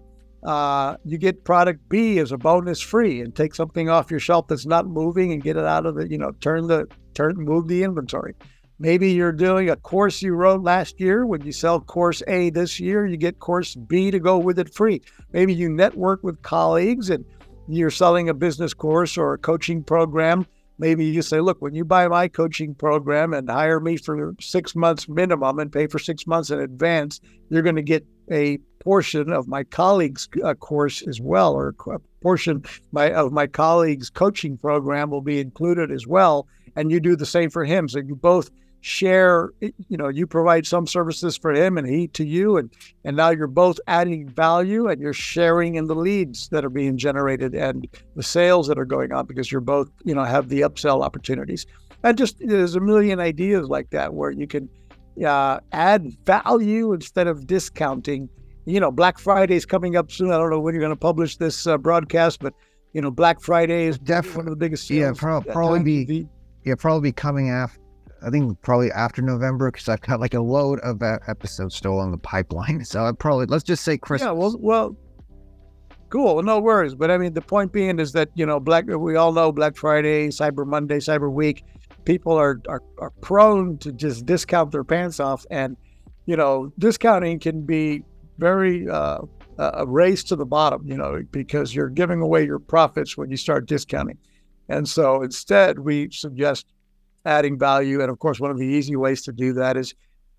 uh, 0.44 0.96
you 1.06 1.18
get 1.18 1.44
product 1.44 1.88
B 1.90 2.20
as 2.20 2.32
a 2.32 2.38
bonus 2.38 2.80
free 2.80 3.22
and 3.22 3.36
take 3.36 3.54
something 3.54 3.90
off 3.90 4.12
your 4.12 4.20
shelf 4.20 4.48
that's 4.48 4.66
not 4.66 4.88
moving 4.88 5.34
and 5.34 5.44
get 5.44 5.58
it 5.58 5.66
out 5.66 5.86
of 5.86 5.96
the, 5.96 6.10
you 6.10 6.18
know, 6.18 6.32
turn 6.40 6.68
the, 6.68 6.88
turn, 7.14 7.36
move 7.36 7.68
the 7.68 7.84
inventory. 7.84 8.36
Maybe 8.82 9.12
you're 9.12 9.34
doing 9.34 9.70
a 9.70 9.76
course 9.76 10.22
you 10.22 10.34
wrote 10.34 10.64
last 10.64 11.02
year. 11.02 11.26
When 11.26 11.42
you 11.42 11.52
sell 11.52 11.82
course 11.82 12.24
A 12.28 12.50
this 12.50 12.80
year, 12.80 13.06
you 13.06 13.18
get 13.18 13.40
course 13.40 13.76
B 13.76 14.10
to 14.10 14.20
go 14.20 14.38
with 14.38 14.58
it 14.58 14.74
free. 14.74 15.02
Maybe 15.34 15.54
you 15.54 15.70
network 15.70 16.24
with 16.24 16.42
colleagues 16.42 17.10
and 17.10 17.26
you're 17.68 17.92
selling 17.92 18.30
a 18.30 18.34
business 18.34 18.74
course 18.74 19.18
or 19.18 19.34
a 19.34 19.38
coaching 19.38 19.84
program. 19.84 20.48
Maybe 20.78 21.04
you 21.04 21.22
say, 21.22 21.42
look, 21.42 21.62
when 21.62 21.76
you 21.76 21.84
buy 21.84 22.08
my 22.08 22.30
coaching 22.30 22.74
program 22.74 23.34
and 23.34 23.50
hire 23.50 23.82
me 23.82 23.98
for 23.98 24.34
six 24.40 24.78
months 24.78 25.10
minimum 25.10 25.60
and 25.60 25.70
pay 25.70 25.88
for 25.88 26.00
six 26.00 26.26
months 26.26 26.50
in 26.50 26.62
advance, 26.62 27.20
you're 27.50 27.64
going 27.64 27.76
to 27.76 27.82
get 27.82 28.06
a 28.32 28.58
portion 28.80 29.32
of 29.32 29.48
my 29.48 29.64
colleague's 29.64 30.28
uh, 30.44 30.54
course 30.54 31.02
as 31.08 31.20
well, 31.20 31.54
or 31.54 31.76
a 31.88 32.00
portion 32.22 32.64
my, 32.92 33.12
of 33.12 33.32
my 33.32 33.48
colleague's 33.48 34.10
coaching 34.10 34.58
program 34.58 35.10
will 35.10 35.22
be 35.22 35.40
included 35.40 35.92
as 35.92 36.08
well. 36.08 36.48
And 36.76 36.92
you 36.92 37.00
do 37.00 37.16
the 37.16 37.26
same 37.26 37.50
for 37.50 37.66
him. 37.66 37.90
So 37.90 38.00
you 38.00 38.16
both 38.16 38.50
share 38.82 39.50
you 39.60 39.98
know 39.98 40.08
you 40.08 40.26
provide 40.26 40.66
some 40.66 40.88
services 40.88 41.36
for 41.36 41.52
him 41.52 41.78
and 41.78 41.88
he 41.88 42.08
to 42.08 42.26
you 42.26 42.56
and 42.56 42.72
and 43.04 43.18
now 43.18 43.30
you're 43.30 43.48
both 43.48 43.78
adding 43.88 44.28
value 44.30 44.88
and 44.88 45.02
you're 45.02 45.12
sharing 45.12 45.76
in 45.76 45.88
the 45.88 45.96
leads 45.96 46.48
that 46.48 46.64
are 46.64 46.70
being 46.70 46.98
generated 46.98 47.54
and 47.54 47.88
the 48.16 48.24
sales 48.24 48.68
that 48.68 48.80
are 48.80 48.86
going 48.86 49.12
on 49.12 49.26
because 49.26 49.52
you're 49.52 49.60
both 49.60 49.90
you 50.06 50.16
know 50.16 50.24
have 50.24 50.48
the 50.48 50.62
upsell 50.62 51.04
opportunities 51.04 51.66
and 52.04 52.18
just 52.18 52.38
there's 52.40 52.76
a 52.76 52.80
million 52.80 53.20
ideas 53.20 53.68
like 53.68 53.90
that 53.90 54.14
where 54.14 54.32
you 54.32 54.48
can 54.48 54.70
uh, 55.26 55.60
add 55.72 56.12
value 56.26 56.94
instead 56.94 57.28
of 57.28 57.48
discounting 57.48 58.30
you 58.66 58.80
know 58.80 58.92
black 58.92 59.18
friday 59.18 59.56
is 59.56 59.66
coming 59.66 59.96
up 59.96 60.12
soon 60.12 60.32
i 60.32 60.38
don't 60.38 60.50
know 60.50 60.60
when 60.60 60.74
you're 60.74 60.82
going 60.82 60.94
to 60.94 61.00
publish 61.00 61.38
this 61.38 61.66
uh, 61.68 61.78
broadcast 61.78 62.40
but 62.40 62.54
you 62.94 63.02
know 63.02 63.12
black 63.12 63.42
friday 63.42 63.86
is 63.86 63.98
definitely 63.98 64.38
one 64.38 64.48
of 64.48 64.52
the 64.52 64.58
biggest 64.58 64.90
yeah 64.90 65.12
pro- 65.16 65.42
probably 65.42 66.06
be 66.06 66.28
yeah 66.66 66.76
probably 66.76 67.10
be 67.10 67.14
coming 67.14 67.50
after 67.50 67.80
I 68.22 68.30
think 68.30 68.62
probably 68.62 68.92
after 68.92 69.22
November 69.22 69.72
because 69.72 69.88
I've 69.88 70.02
got 70.02 70.20
like 70.20 70.34
a 70.34 70.42
load 70.42 70.80
of 70.80 71.02
episodes 71.02 71.76
still 71.76 72.00
on 72.00 72.12
the 72.12 72.18
pipeline. 72.18 72.84
So 72.90 73.06
I 73.06 73.12
probably 73.12 73.46
let's 73.46 73.64
just 73.64 73.84
say 73.84 73.98
Christmas. 73.98 74.28
Yeah, 74.28 74.32
well, 74.32 74.56
well, 74.60 74.98
cool. 76.10 76.42
No 76.42 76.60
worries. 76.60 76.96
But 76.96 77.12
I 77.12 77.18
mean, 77.18 77.34
the 77.34 77.42
point 77.42 77.72
being 77.72 78.00
is 78.00 78.12
that 78.14 78.30
you 78.34 78.46
know, 78.46 78.60
Black. 78.60 78.88
We 78.88 79.16
all 79.16 79.32
know 79.32 79.52
Black 79.52 79.76
Friday, 79.76 80.30
Cyber 80.30 80.66
Monday, 80.66 80.98
Cyber 80.98 81.32
Week. 81.32 81.64
People 82.06 82.34
are 82.34 82.62
are, 82.68 82.84
are 82.98 83.12
prone 83.22 83.78
to 83.80 83.92
just 83.92 84.26
discount 84.26 84.72
their 84.72 84.84
pants 84.84 85.20
off, 85.20 85.46
and 85.50 85.78
you 86.26 86.36
know, 86.36 86.72
discounting 86.78 87.40
can 87.40 87.66
be 87.66 88.04
very 88.38 88.90
uh, 88.90 89.20
a 89.58 89.86
race 89.86 90.24
to 90.24 90.36
the 90.36 90.46
bottom. 90.46 90.88
You 90.88 90.98
know, 90.98 91.22
because 91.32 91.74
you're 91.74 91.90
giving 91.90 92.22
away 92.22 92.46
your 92.46 92.60
profits 92.60 93.18
when 93.18 93.30
you 93.30 93.38
start 93.38 93.68
discounting. 93.68 94.18
And 94.70 94.88
so 94.88 95.24
instead, 95.24 95.80
we 95.80 96.12
suggest 96.12 96.68
adding 97.26 97.58
value. 97.58 98.02
And 98.02 98.10
of 98.12 98.20
course, 98.20 98.40
one 98.40 98.52
of 98.52 98.58
the 98.58 98.68
easy 98.68 98.96
ways 98.96 99.24
to 99.24 99.32
do 99.32 99.54
that 99.54 99.78
is 99.78 99.96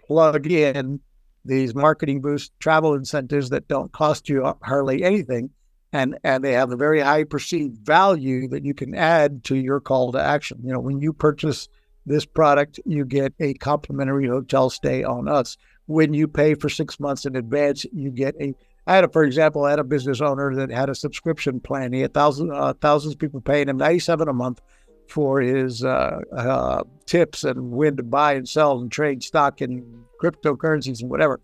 plug 0.06 0.46
in 0.46 1.00
these 1.44 1.74
marketing 1.74 2.20
boost 2.20 2.52
travel 2.60 2.94
incentives 2.94 3.50
that 3.50 3.66
don't 3.68 3.92
cost 3.92 4.28
you 4.28 4.54
hardly 4.62 5.02
anything. 5.02 5.50
And, 5.92 6.18
and 6.22 6.44
they 6.44 6.53
have 6.53 6.70
a 6.70 6.76
very 6.76 7.00
high 7.00 7.24
perceived 7.24 7.85
value 7.85 8.48
that 8.48 8.64
you 8.64 8.74
can 8.74 8.94
add 8.94 9.42
to 9.44 9.57
your 9.57 9.81
call 9.81 10.12
to 10.12 10.22
action. 10.22 10.61
You 10.62 10.72
know, 10.72 10.81
when 10.81 11.00
you 11.00 11.12
purchase 11.12 11.68
this 12.07 12.24
product, 12.24 12.79
you 12.87 13.05
get 13.05 13.33
a 13.40 13.55
complimentary 13.55 14.29
hotel 14.29 14.70
stay 14.70 15.03
on 15.03 15.29
us. 15.29 15.57
When 15.87 16.14
you 16.14 16.29
pay 16.29 16.55
for 16.55 16.68
six 16.68 17.00
months 17.00 17.24
in 17.26 17.35
advance, 17.37 17.85
you 17.92 18.11
get 18.11 18.35
a 18.40 18.55
I 18.87 18.94
had, 18.94 19.05
a, 19.05 19.09
for 19.09 19.24
example, 19.24 19.64
I 19.64 19.70
had 19.70 19.79
a 19.79 19.85
business 19.85 20.20
owner 20.20 20.55
that 20.55 20.70
had 20.70 20.88
a 20.88 20.94
subscription 20.94 21.61
plan. 21.61 21.92
He 21.92 22.00
had 22.00 22.14
thousands, 22.14 22.50
uh, 22.53 22.72
thousands 22.81 23.14
of 23.14 23.20
people 23.20 23.40
paying 23.40 23.68
him 23.68 23.76
ninety-seven 23.76 24.26
a 24.26 24.33
month 24.33 24.61
for 25.09 25.40
his 25.40 25.85
uh, 25.85 26.20
uh, 26.35 26.83
tips 27.05 27.44
and 27.44 27.72
when 27.72 27.96
to 27.96 28.03
buy 28.03 28.35
and 28.35 28.48
sell 28.48 28.81
and 28.81 28.90
trade 28.90 29.22
stock 29.22 29.61
and 29.61 30.05
cryptocurrencies 30.20 31.03
and 31.03 31.11
whatever. 31.11 31.40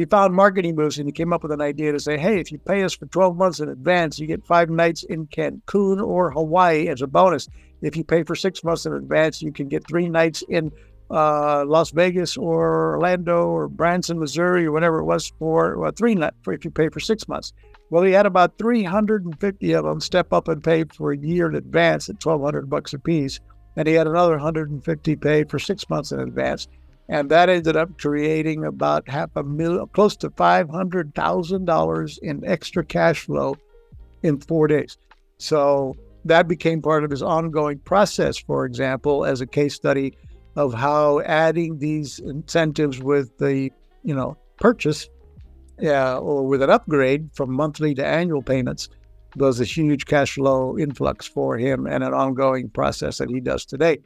He 0.00 0.06
found 0.06 0.34
Marketing 0.34 0.74
Boost 0.76 0.96
and 0.96 1.06
he 1.06 1.12
came 1.12 1.30
up 1.30 1.42
with 1.42 1.52
an 1.52 1.60
idea 1.60 1.92
to 1.92 2.00
say, 2.00 2.16
hey, 2.16 2.40
if 2.40 2.50
you 2.50 2.56
pay 2.56 2.84
us 2.84 2.94
for 2.94 3.04
12 3.04 3.36
months 3.36 3.60
in 3.60 3.68
advance, 3.68 4.18
you 4.18 4.26
get 4.26 4.46
five 4.46 4.70
nights 4.70 5.02
in 5.02 5.26
Cancun 5.26 6.02
or 6.02 6.30
Hawaii 6.30 6.88
as 6.88 7.02
a 7.02 7.06
bonus. 7.06 7.50
If 7.82 7.98
you 7.98 8.04
pay 8.04 8.22
for 8.22 8.34
six 8.34 8.64
months 8.64 8.86
in 8.86 8.94
advance, 8.94 9.42
you 9.42 9.52
can 9.52 9.68
get 9.68 9.86
three 9.86 10.08
nights 10.08 10.42
in 10.48 10.72
uh, 11.10 11.66
Las 11.66 11.90
Vegas 11.90 12.38
or 12.38 12.94
Orlando 12.94 13.42
or 13.42 13.68
Branson, 13.68 14.18
Missouri, 14.18 14.64
or 14.64 14.72
whatever 14.72 15.00
it 15.00 15.04
was 15.04 15.34
for 15.38 15.76
well, 15.76 15.92
three 15.94 16.14
nights 16.14 16.36
if 16.46 16.64
you 16.64 16.70
pay 16.70 16.88
for 16.88 17.00
six 17.00 17.28
months. 17.28 17.52
Well, 17.90 18.02
he 18.02 18.12
had 18.12 18.24
about 18.24 18.56
350 18.56 19.72
of 19.74 19.84
them 19.84 20.00
step 20.00 20.32
up 20.32 20.48
and 20.48 20.64
pay 20.64 20.84
for 20.84 21.12
a 21.12 21.18
year 21.18 21.46
in 21.46 21.56
advance 21.56 22.08
at 22.08 22.24
1,200 22.24 22.70
bucks 22.70 22.94
a 22.94 22.98
piece, 22.98 23.38
and 23.76 23.86
he 23.86 23.92
had 23.92 24.06
another 24.06 24.32
150 24.38 25.16
paid 25.16 25.50
for 25.50 25.58
six 25.58 25.90
months 25.90 26.10
in 26.10 26.20
advance, 26.20 26.68
and 27.10 27.28
that 27.28 27.48
ended 27.48 27.76
up 27.76 27.98
creating 27.98 28.64
about 28.64 29.08
half 29.08 29.30
a 29.34 29.42
million, 29.42 29.84
close 29.88 30.16
to 30.18 30.30
$500,000 30.30 32.18
in 32.22 32.44
extra 32.46 32.84
cash 32.84 33.26
flow 33.26 33.56
in 34.22 34.38
four 34.38 34.68
days. 34.68 34.96
So 35.38 35.96
that 36.24 36.46
became 36.46 36.80
part 36.80 37.02
of 37.02 37.10
his 37.10 37.22
ongoing 37.22 37.80
process. 37.80 38.38
For 38.38 38.64
example, 38.64 39.24
as 39.24 39.40
a 39.40 39.46
case 39.46 39.74
study 39.74 40.16
of 40.54 40.72
how 40.72 41.20
adding 41.22 41.78
these 41.78 42.20
incentives 42.20 43.00
with 43.00 43.36
the 43.38 43.70
you 44.04 44.14
know 44.14 44.36
purchase 44.58 45.08
uh, 45.82 46.18
or 46.18 46.46
with 46.46 46.62
an 46.62 46.70
upgrade 46.70 47.30
from 47.34 47.52
monthly 47.52 47.94
to 47.94 48.06
annual 48.06 48.42
payments 48.42 48.88
was 49.36 49.60
a 49.60 49.64
huge 49.64 50.06
cash 50.06 50.34
flow 50.34 50.78
influx 50.78 51.26
for 51.26 51.56
him 51.56 51.86
and 51.86 52.04
an 52.04 52.14
ongoing 52.14 52.68
process 52.68 53.18
that 53.18 53.30
he 53.30 53.40
does 53.40 53.64
today. 53.64 53.98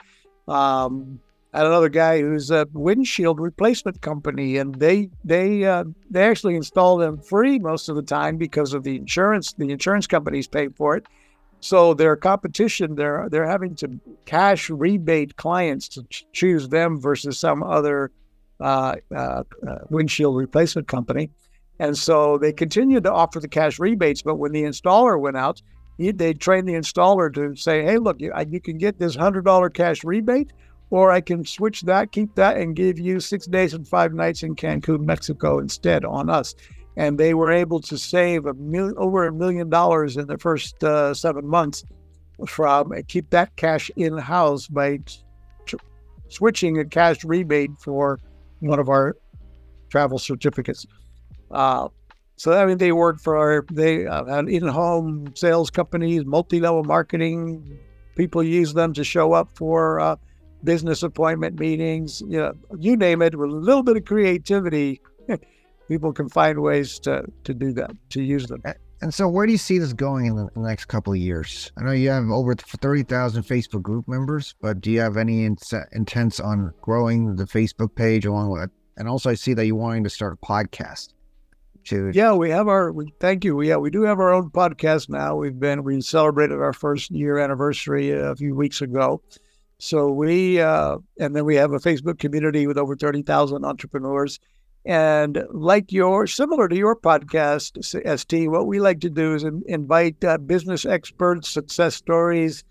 Um, 0.49 1.19
Had 1.55 1.67
another 1.67 1.89
guy 1.89 2.21
who's 2.21 2.51
a 2.51 2.67
windshield 2.73 3.39
replacement 3.39 4.01
company, 4.01 4.57
and 4.57 4.75
they 4.75 5.09
they 5.25 5.65
uh, 5.65 5.85
they 6.11 6.29
actually 6.29 6.57
install 6.57 6.97
them 6.97 7.17
free 7.19 7.61
most 7.61 7.89
of 7.89 7.95
the 7.95 8.03
time 8.03 8.37
because 8.37 8.75
of 8.75 8.83
the 8.83 8.97
insurance. 8.97 9.53
The 9.53 9.71
insurance 9.71 10.09
companies 10.09 10.49
pay 10.49 10.67
for 10.69 10.97
it, 10.97 11.07
so 11.61 11.95
their 11.95 12.17
competition, 12.17 12.97
they're 12.97 13.29
they're 13.31 13.47
having 13.47 13.77
to 13.77 14.01
cash 14.27 14.69
rebate 14.69 15.37
clients 15.37 15.87
to 15.91 16.03
ch- 16.11 16.27
choose 16.33 16.69
them 16.69 17.01
versus 17.01 17.39
some 17.39 17.63
other 17.63 18.11
uh, 18.61 18.97
uh, 19.15 19.45
uh, 19.67 19.79
windshield 19.91 20.37
replacement 20.37 20.89
company. 20.89 21.31
And 21.79 21.97
so 21.97 22.37
they 22.37 22.53
continued 22.53 23.05
to 23.05 23.13
offer 23.13 23.41
the 23.41 23.49
cash 23.49 23.79
rebates, 23.79 24.23
but 24.23 24.37
when 24.37 24.53
the 24.53 24.65
installer 24.65 25.21
went 25.21 25.37
out, 25.37 25.63
he, 25.99 26.11
they 26.11 26.35
trained 26.35 26.69
the 26.69 26.75
installer 26.75 27.33
to 27.33 27.57
say, 27.57 27.85
"Hey, 27.85 27.99
look, 27.99 28.21
you, 28.21 28.33
you 28.49 28.61
can 28.61 28.77
get 28.77 28.99
this 28.99 29.15
hundred 29.15 29.45
dollar 29.45 29.71
cash 29.71 30.03
rebate, 30.03 30.53
or 30.91 31.11
I 31.11 31.21
can 31.21 31.45
switch 31.45 31.83
that, 31.83 32.13
keep 32.13 32.35
that, 32.35 32.57
and 32.57 32.77
give 32.77 32.99
you 32.99 33.21
six 33.21 33.47
days 33.47 33.75
and 33.75 33.87
five 33.87 34.13
nights 34.13 34.43
in 34.43 34.55
Cancun, 34.55 35.01
Mexico, 35.01 35.59
instead 35.59 36.05
on 36.05 36.31
us." 36.31 36.55
and 36.97 37.19
they 37.19 37.35
were 37.35 37.51
able 37.51 37.81
to 37.81 37.99
save 37.99 38.47
a 38.47 38.55
million, 38.55 38.95
over 38.97 39.27
a 39.27 39.33
million 39.33 39.69
dollars 39.69 40.17
in 40.17 40.27
the 40.27 40.39
first 40.39 40.83
uh, 40.85 41.13
seven 41.13 41.47
months 41.47 41.85
from 42.47 42.93
uh, 42.93 42.97
keep 43.09 43.31
that 43.31 43.55
cash 43.57 43.91
in 43.97 44.17
house 44.17 44.67
by 44.69 44.99
tr- 45.67 45.77
switching 46.29 46.79
a 46.79 46.85
cash 46.85 47.25
rebate 47.25 47.71
for 47.79 48.21
one 48.61 48.79
of 48.79 48.89
our 48.89 49.17
travel 49.91 50.19
certificates. 50.19 50.87
Uh, 51.51 51.89
so 52.37 52.53
I 52.53 52.67
mean, 52.67 52.79
they 52.79 52.93
work 52.93 53.21
for 53.21 53.37
our, 53.37 53.65
they 53.73 54.07
uh, 54.07 54.43
in-home 54.43 55.33
sales 55.37 55.71
companies, 55.71 56.25
multi-level 56.25 56.85
marketing. 56.85 57.79
People 58.17 58.43
use 58.43 58.75
them 58.75 58.93
to 58.95 59.05
show 59.05 59.33
up 59.33 59.51
for 59.57 60.01
uh, 60.01 60.17
business 60.65 61.03
appointment 61.03 61.59
meetings. 61.59 62.23
You 62.23 62.39
know, 62.39 62.53
you 62.79 62.97
name 62.97 63.23
it. 63.23 63.37
With 63.37 63.51
a 63.51 63.55
little 63.55 63.83
bit 63.83 63.97
of 63.97 64.05
creativity, 64.05 65.01
people 65.89 66.13
can 66.13 66.29
find 66.29 66.61
ways 66.61 66.99
to 67.01 67.25
to 67.45 67.55
do 67.55 67.73
that, 67.73 67.93
to 68.11 68.23
use 68.23 68.47
them. 68.47 68.63
And 69.01 69.13
so, 69.13 69.29
where 69.29 69.45
do 69.45 69.53
you 69.53 69.59
see 69.59 69.79
this 69.79 69.93
going 69.93 70.27
in 70.27 70.37
the 70.37 70.51
next 70.57 70.87
couple 70.87 71.13
of 71.13 71.19
years? 71.19 71.71
I 71.77 71.85
know 71.85 71.93
you 71.93 72.09
have 72.09 72.31
over 72.31 72.55
thirty 72.55 73.03
thousand 73.03 73.43
Facebook 73.43 73.83
group 73.83 74.09
members, 74.09 74.55
but 74.61 74.81
do 74.81 74.91
you 74.91 75.01
have 75.01 75.17
any 75.17 75.45
in- 75.45 75.59
intents 75.93 76.41
on 76.41 76.73
growing 76.81 77.37
the 77.37 77.45
Facebook 77.45 77.95
page 77.95 78.25
along 78.25 78.51
with? 78.51 78.71
And 78.97 79.07
also, 79.07 79.31
I 79.31 79.35
see 79.35 79.53
that 79.55 79.67
you're 79.67 79.77
wanting 79.77 80.05
to 80.05 80.11
start 80.11 80.33
a 80.33 80.47
podcast. 80.47 81.11
To 81.87 82.11
yeah, 82.15 82.33
we 82.33 82.49
have 82.49 82.67
our. 82.67 82.93
We, 82.93 83.13
thank 83.21 83.45
you. 83.45 83.61
Yeah, 83.61 83.77
we 83.77 83.91
do 83.91 84.03
have 84.03 84.21
our 84.21 84.33
own 84.33 84.49
podcast 84.49 85.11
now. 85.11 85.37
We've 85.37 85.59
been 85.59 85.85
we 85.85 86.01
celebrated 86.01 86.59
our 86.59 86.73
first 86.73 87.11
year 87.11 87.37
anniversary 87.37 88.11
a 88.11 88.35
few 88.35 88.55
weeks 88.55 88.81
ago. 88.81 89.21
So 89.85 90.09
we 90.09 90.63
uh, 90.63 90.97
and 91.21 91.37
then 91.37 91.45
we 91.45 91.57
have 91.57 91.75
a 91.75 91.79
Facebook 91.79 92.19
community 92.19 92.67
with 92.67 92.79
over 92.79 92.97
thirty 92.97 93.23
thousand 93.23 93.67
entrepreneurs. 93.67 94.41
And 94.87 95.45
like 95.51 95.93
your, 95.93 96.27
similar 96.27 96.69
to 96.69 96.77
your 96.77 96.97
podcast, 96.97 97.73
ST, 98.19 98.51
what 98.51 98.67
we 98.67 98.81
like 98.81 99.01
to 99.01 99.11
do 99.11 99.35
is 99.35 99.45
in, 99.45 99.63
invite 99.67 100.23
uh, 100.25 100.39
business 100.39 100.87
experts, 100.87 101.51
success 101.51 101.95
stories, 101.95 102.65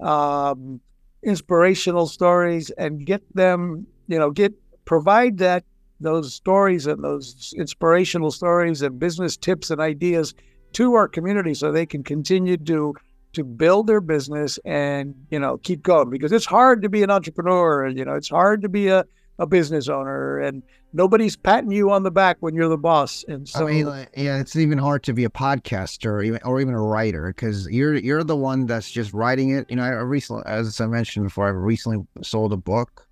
um, 0.00 0.80
inspirational 1.24 2.06
stories, 2.06 2.70
and 2.70 3.06
get 3.06 3.22
them, 3.34 3.86
you 4.06 4.18
know, 4.18 4.30
get 4.30 4.54
provide 4.84 5.38
that 5.38 5.64
those 5.98 6.32
stories 6.32 6.86
and 6.86 7.02
those 7.02 7.52
inspirational 7.56 8.30
stories 8.30 8.82
and 8.82 9.00
business 9.00 9.36
tips 9.36 9.70
and 9.70 9.80
ideas 9.80 10.32
to 10.74 10.94
our 10.94 11.08
community 11.08 11.54
so 11.54 11.72
they 11.72 11.86
can 11.86 12.04
continue 12.04 12.56
to 12.56 12.94
to 13.32 13.44
build 13.44 13.86
their 13.86 14.00
business 14.00 14.58
and 14.64 15.14
you 15.30 15.38
know 15.38 15.56
keep 15.58 15.82
going 15.82 16.10
because 16.10 16.32
it's 16.32 16.46
hard 16.46 16.82
to 16.82 16.88
be 16.88 17.02
an 17.02 17.10
entrepreneur 17.10 17.84
and 17.84 17.98
you 17.98 18.04
know 18.04 18.14
it's 18.14 18.28
hard 18.28 18.62
to 18.62 18.68
be 18.68 18.88
a 18.88 19.04
a 19.38 19.46
business 19.46 19.88
owner 19.88 20.38
and 20.38 20.62
nobody's 20.92 21.36
patting 21.36 21.72
you 21.72 21.90
on 21.90 22.02
the 22.02 22.10
back 22.10 22.36
when 22.40 22.54
you're 22.54 22.68
the 22.68 22.78
boss. 22.78 23.24
And 23.28 23.48
so, 23.48 23.66
I 23.66 23.72
mean, 23.72 23.86
yeah, 24.16 24.38
it's 24.38 24.56
even 24.56 24.78
hard 24.78 25.02
to 25.04 25.12
be 25.12 25.24
a 25.24 25.30
podcaster 25.30 26.06
or 26.06 26.22
even, 26.22 26.40
or 26.44 26.60
even 26.60 26.74
a 26.74 26.82
writer 26.82 27.32
because 27.34 27.68
you're 27.68 27.94
you're 27.94 28.24
the 28.24 28.36
one 28.36 28.66
that's 28.66 28.90
just 28.90 29.12
writing 29.12 29.50
it. 29.50 29.68
You 29.70 29.76
know, 29.76 29.84
I 29.84 29.90
recently, 29.90 30.42
as 30.46 30.80
I 30.80 30.86
mentioned 30.86 31.26
before, 31.26 31.48
I've 31.48 31.56
recently 31.56 32.06
sold 32.22 32.52
a 32.52 32.56
book. 32.56 33.06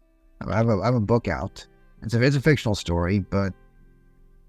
I 0.47 0.57
have 0.57 0.69
a, 0.69 0.81
I 0.81 0.87
have 0.87 0.95
a 0.95 1.01
book 1.01 1.29
out. 1.29 1.67
It's 2.03 2.15
a 2.15 2.23
it's 2.23 2.37
a 2.37 2.41
fictional 2.41 2.75
story, 2.75 3.21
but 3.21 3.53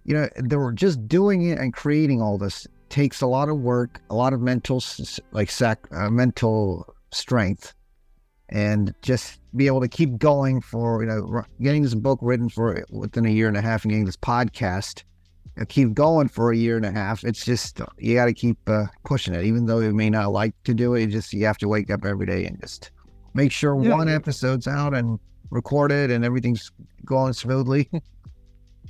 you 0.04 0.16
know, 0.16 0.28
they 0.42 0.56
were 0.56 0.72
just 0.72 1.08
doing 1.08 1.50
it 1.50 1.60
and 1.60 1.74
creating 1.74 2.22
all 2.22 2.38
this 2.38 2.68
takes 2.92 3.22
a 3.22 3.28
lot 3.28 3.50
of 3.50 3.58
work, 3.58 4.02
a 4.10 4.16
lot 4.16 4.34
of 4.34 4.42
mental 4.42 4.84
like 5.32 5.50
sac 5.50 5.80
uh, 5.92 6.10
mental 6.10 6.94
strength 7.12 7.74
and 8.50 8.94
just 9.02 9.40
be 9.56 9.66
able 9.68 9.82
to 9.82 9.88
keep 9.88 10.18
going 10.18 10.62
for 10.62 11.02
you 11.02 11.10
know 11.10 11.44
getting 11.62 11.82
this 11.82 11.96
book 11.96 12.20
written 12.22 12.50
for 12.50 12.86
within 12.92 13.26
a 13.26 13.30
year 13.30 13.48
and 13.48 13.58
a 13.58 13.62
half 13.62 13.84
and 13.84 13.92
getting 13.92 14.06
this 14.06 14.18
podcast 14.18 15.04
keep 15.68 15.94
going 15.94 16.28
for 16.28 16.52
a 16.52 16.58
year 16.58 16.78
and 16.78 16.86
a 16.86 16.92
half 16.92 17.24
it's 17.24 17.46
just 17.46 17.82
you 17.98 18.16
got 18.16 18.26
to 18.26 18.34
keep 18.34 18.58
uh, 18.68 18.86
pushing 19.06 19.34
it 19.34 19.44
even 19.44 19.66
though 19.66 19.80
you 19.80 19.94
may 19.94 20.10
not 20.10 20.32
like 20.32 20.54
to 20.64 20.74
do 20.74 20.96
it 20.96 21.02
you 21.02 21.08
just 21.08 21.34
you 21.34 21.46
have 21.46 21.58
to 21.58 21.68
wake 21.68 21.92
up 21.92 22.06
every 22.06 22.26
day 22.26 22.46
and 22.46 22.60
just 22.62 22.92
make 23.34 23.52
sure 23.52 23.82
yeah. 23.84 23.94
one 23.94 24.10
episode's 24.10 24.68
out 24.68 24.94
and 24.94 25.20
record 25.50 25.92
it 25.92 26.10
and 26.10 26.26
everything's 26.26 26.72
going 27.06 27.34
smoothly 27.34 27.90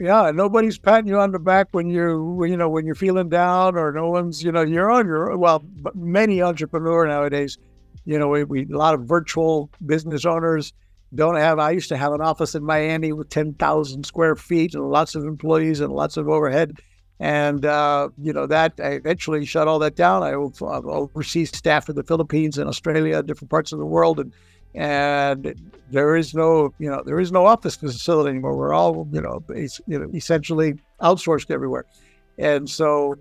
yeah 0.02 0.32
nobody's 0.32 0.78
patting 0.78 1.08
you 1.08 1.20
on 1.20 1.32
the 1.32 1.40
back 1.40 1.68
when 1.72 1.90
you're 1.90 2.46
you 2.46 2.58
know 2.58 2.70
when 2.70 2.86
you're 2.86 2.96
feeling 2.96 3.30
down 3.30 3.76
or 3.76 3.92
no 3.92 4.10
one's 4.10 4.44
you 4.44 4.52
know 4.52 4.62
you're 4.62 4.92
on 4.92 5.06
your 5.06 5.38
well 5.38 5.64
many 5.94 6.42
entrepreneur 6.42 7.08
nowadays 7.08 7.58
you 8.06 8.18
know, 8.18 8.28
we, 8.30 8.44
we 8.44 8.64
a 8.66 8.78
lot 8.78 8.94
of 8.94 9.02
virtual 9.02 9.70
business 9.86 10.26
owners 10.26 10.74
don't 11.14 11.36
have. 11.36 11.60
I 11.60 11.72
used 11.72 11.90
to 11.90 11.98
have 11.98 12.14
an 12.14 12.22
office 12.22 12.56
in 12.56 12.64
Miami 12.64 13.12
with 13.12 13.30
ten 13.30 13.54
thousand 13.54 14.06
square 14.06 14.36
feet 14.36 14.74
and 14.74 14.90
lots 14.90 15.16
of 15.16 15.24
employees 15.24 15.80
and 15.80 15.94
lots 15.94 16.18
of 16.18 16.28
overhead. 16.28 16.80
And 17.20 17.66
uh, 17.66 18.10
you 18.18 18.34
know 18.34 18.48
that 18.48 18.74
I 18.80 18.94
eventually 18.94 19.46
shut 19.46 19.68
all 19.68 19.80
that 19.80 19.96
down. 19.96 20.24
I 20.24 20.34
oversee 20.34 21.46
staff 21.46 21.90
in 21.90 21.96
the 21.96 22.04
Philippines 22.04 22.58
and 22.58 22.68
Australia, 22.68 23.22
different 23.22 23.52
parts 23.52 23.72
of 23.72 23.80
the 23.80 23.86
world, 23.86 24.20
and 24.20 24.34
and 24.76 25.56
there 25.90 26.16
is 26.16 26.34
no 26.34 26.74
you 26.80 26.90
know 26.90 27.04
there 27.06 27.20
is 27.20 27.32
no 27.32 27.46
office 27.46 27.76
facility 27.76 28.30
anymore. 28.30 28.56
We're 28.56 28.74
all 28.74 29.08
you 29.12 29.22
know, 29.22 29.44
you 29.50 30.00
know 30.00 30.10
essentially 30.14 30.76
outsourced 31.02 31.52
everywhere, 31.52 31.86
and 32.38 32.70
so 32.70 33.16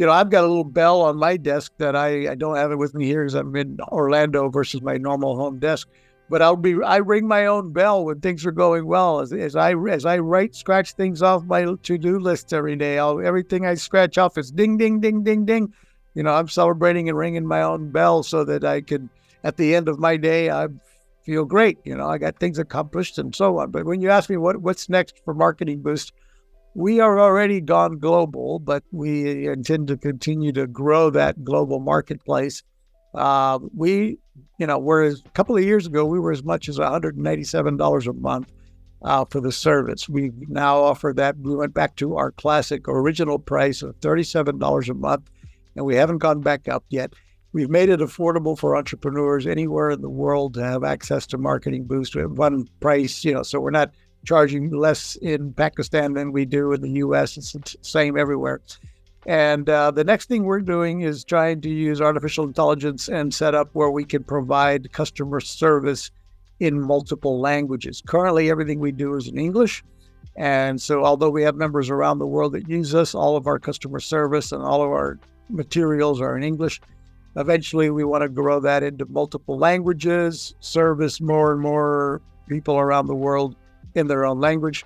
you 0.00 0.06
know, 0.06 0.12
I've 0.12 0.30
got 0.30 0.44
a 0.44 0.46
little 0.46 0.64
bell 0.64 1.02
on 1.02 1.18
my 1.18 1.36
desk 1.36 1.72
that 1.76 1.94
I, 1.94 2.30
I 2.30 2.34
don't 2.34 2.56
have 2.56 2.72
it 2.72 2.76
with 2.76 2.94
me 2.94 3.04
here 3.04 3.22
because 3.22 3.34
I'm 3.34 3.54
in 3.54 3.78
Orlando 3.88 4.48
versus 4.48 4.80
my 4.80 4.96
normal 4.96 5.36
home 5.36 5.58
desk. 5.58 5.88
but 6.30 6.40
I'll 6.40 6.56
be 6.56 6.82
I 6.82 6.98
ring 6.98 7.28
my 7.28 7.44
own 7.46 7.72
bell 7.72 8.06
when 8.06 8.20
things 8.20 8.46
are 8.46 8.52
going 8.52 8.86
well. 8.86 9.20
As, 9.20 9.30
as 9.32 9.56
I 9.56 9.74
as 9.74 10.06
I 10.06 10.18
write 10.18 10.54
scratch 10.54 10.92
things 10.92 11.20
off 11.22 11.44
my 11.44 11.66
to 11.82 11.98
do 11.98 12.18
list 12.18 12.54
every 12.54 12.76
day, 12.76 12.98
I'll, 12.98 13.20
everything 13.20 13.66
I 13.66 13.74
scratch 13.74 14.16
off 14.16 14.38
is 14.38 14.50
ding 14.50 14.78
ding 14.78 15.00
ding 15.00 15.22
ding 15.22 15.44
ding. 15.44 15.74
You 16.14 16.22
know, 16.22 16.32
I'm 16.32 16.48
celebrating 16.48 17.08
and 17.10 17.18
ringing 17.18 17.46
my 17.46 17.60
own 17.62 17.90
bell 17.90 18.22
so 18.22 18.42
that 18.44 18.64
I 18.64 18.80
could 18.80 19.08
at 19.44 19.58
the 19.58 19.74
end 19.74 19.88
of 19.88 19.98
my 19.98 20.16
day 20.16 20.50
I 20.50 20.68
feel 21.24 21.44
great. 21.44 21.78
You 21.84 21.96
know, 21.96 22.08
I 22.08 22.18
got 22.18 22.38
things 22.38 22.58
accomplished 22.58 23.18
and 23.18 23.34
so 23.34 23.58
on. 23.58 23.70
But 23.70 23.84
when 23.84 24.00
you 24.00 24.10
ask 24.10 24.30
me 24.30 24.36
what 24.36 24.58
what's 24.58 24.88
next 24.88 25.20
for 25.24 25.34
Marketing 25.34 25.82
Boost, 25.82 26.12
we 26.74 27.00
are 27.00 27.18
already 27.18 27.60
gone 27.60 27.98
global, 27.98 28.58
but 28.58 28.84
we 28.92 29.48
intend 29.48 29.88
to 29.88 29.96
continue 29.96 30.52
to 30.52 30.66
grow 30.66 31.10
that 31.10 31.44
global 31.44 31.80
marketplace. 31.80 32.62
Uh, 33.14 33.58
we, 33.74 34.18
you 34.58 34.66
know, 34.66 34.78
whereas 34.78 35.22
a 35.26 35.30
couple 35.30 35.56
of 35.56 35.64
years 35.64 35.86
ago, 35.86 36.04
we 36.04 36.20
were 36.20 36.30
as 36.32 36.44
much 36.44 36.68
as 36.68 36.78
$197 36.78 38.06
a 38.06 38.12
month 38.12 38.52
uh, 39.02 39.24
for 39.24 39.40
the 39.40 39.50
service. 39.50 40.08
We 40.08 40.30
now 40.48 40.78
offer 40.78 41.12
that. 41.16 41.36
We 41.38 41.56
went 41.56 41.74
back 41.74 41.96
to 41.96 42.16
our 42.16 42.30
classic 42.30 42.86
original 42.86 43.38
price 43.38 43.82
of 43.82 43.98
$37 44.00 44.88
a 44.88 44.94
month, 44.94 45.28
and 45.74 45.84
we 45.84 45.96
haven't 45.96 46.18
gone 46.18 46.40
back 46.40 46.68
up 46.68 46.84
yet. 46.88 47.14
We've 47.52 47.70
made 47.70 47.88
it 47.88 48.00
affordable 48.00 48.56
for 48.56 48.76
entrepreneurs 48.76 49.46
anywhere 49.46 49.90
in 49.90 50.02
the 50.02 50.08
world 50.08 50.54
to 50.54 50.62
have 50.62 50.84
access 50.84 51.26
to 51.28 51.38
Marketing 51.38 51.84
Boost 51.84 52.14
at 52.14 52.30
one 52.30 52.68
price, 52.78 53.24
you 53.24 53.34
know, 53.34 53.42
so 53.42 53.58
we're 53.58 53.70
not 53.70 53.92
charging 54.24 54.70
less 54.70 55.16
in 55.16 55.52
Pakistan 55.54 56.14
than 56.14 56.30
we 56.30 56.44
do 56.44 56.72
in 56.72 56.80
the 56.80 56.90
US. 57.04 57.36
It's 57.36 57.52
the 57.52 57.76
same 57.80 58.16
everywhere. 58.16 58.60
And 59.26 59.68
uh, 59.68 59.90
the 59.90 60.04
next 60.04 60.28
thing 60.28 60.44
we're 60.44 60.60
doing 60.60 61.00
is 61.00 61.24
trying 61.24 61.60
to 61.62 61.68
use 61.68 62.00
artificial 62.00 62.44
intelligence 62.44 63.08
and 63.08 63.34
set 63.34 63.54
up 63.54 63.68
where 63.72 63.90
we 63.90 64.04
can 64.04 64.22
provide 64.22 64.92
customer 64.92 65.40
service 65.40 66.10
in 66.60 66.80
multiple 66.80 67.40
languages. 67.40 68.02
Currently, 68.06 68.48
everything 68.48 68.78
we 68.78 68.92
do 68.92 69.14
is 69.16 69.26
in 69.26 69.38
English. 69.38 69.82
And 70.36 70.80
so, 70.80 71.04
although 71.04 71.30
we 71.30 71.42
have 71.42 71.56
members 71.56 71.90
around 71.90 72.18
the 72.18 72.26
world 72.26 72.52
that 72.52 72.68
use 72.68 72.94
us, 72.94 73.14
all 73.14 73.36
of 73.36 73.46
our 73.46 73.58
customer 73.58 73.98
service 73.98 74.52
and 74.52 74.62
all 74.62 74.82
of 74.82 74.90
our 74.90 75.18
materials 75.48 76.20
are 76.20 76.36
in 76.36 76.44
English. 76.44 76.80
Eventually, 77.36 77.90
we 77.90 78.04
want 78.04 78.22
to 78.22 78.28
grow 78.28 78.60
that 78.60 78.82
into 78.82 79.06
multiple 79.06 79.56
languages, 79.56 80.54
service 80.60 81.20
more 81.20 81.52
and 81.52 81.60
more 81.60 82.20
people 82.48 82.78
around 82.78 83.06
the 83.06 83.14
world 83.14 83.56
in 83.94 84.08
their 84.08 84.24
own 84.24 84.40
language 84.40 84.84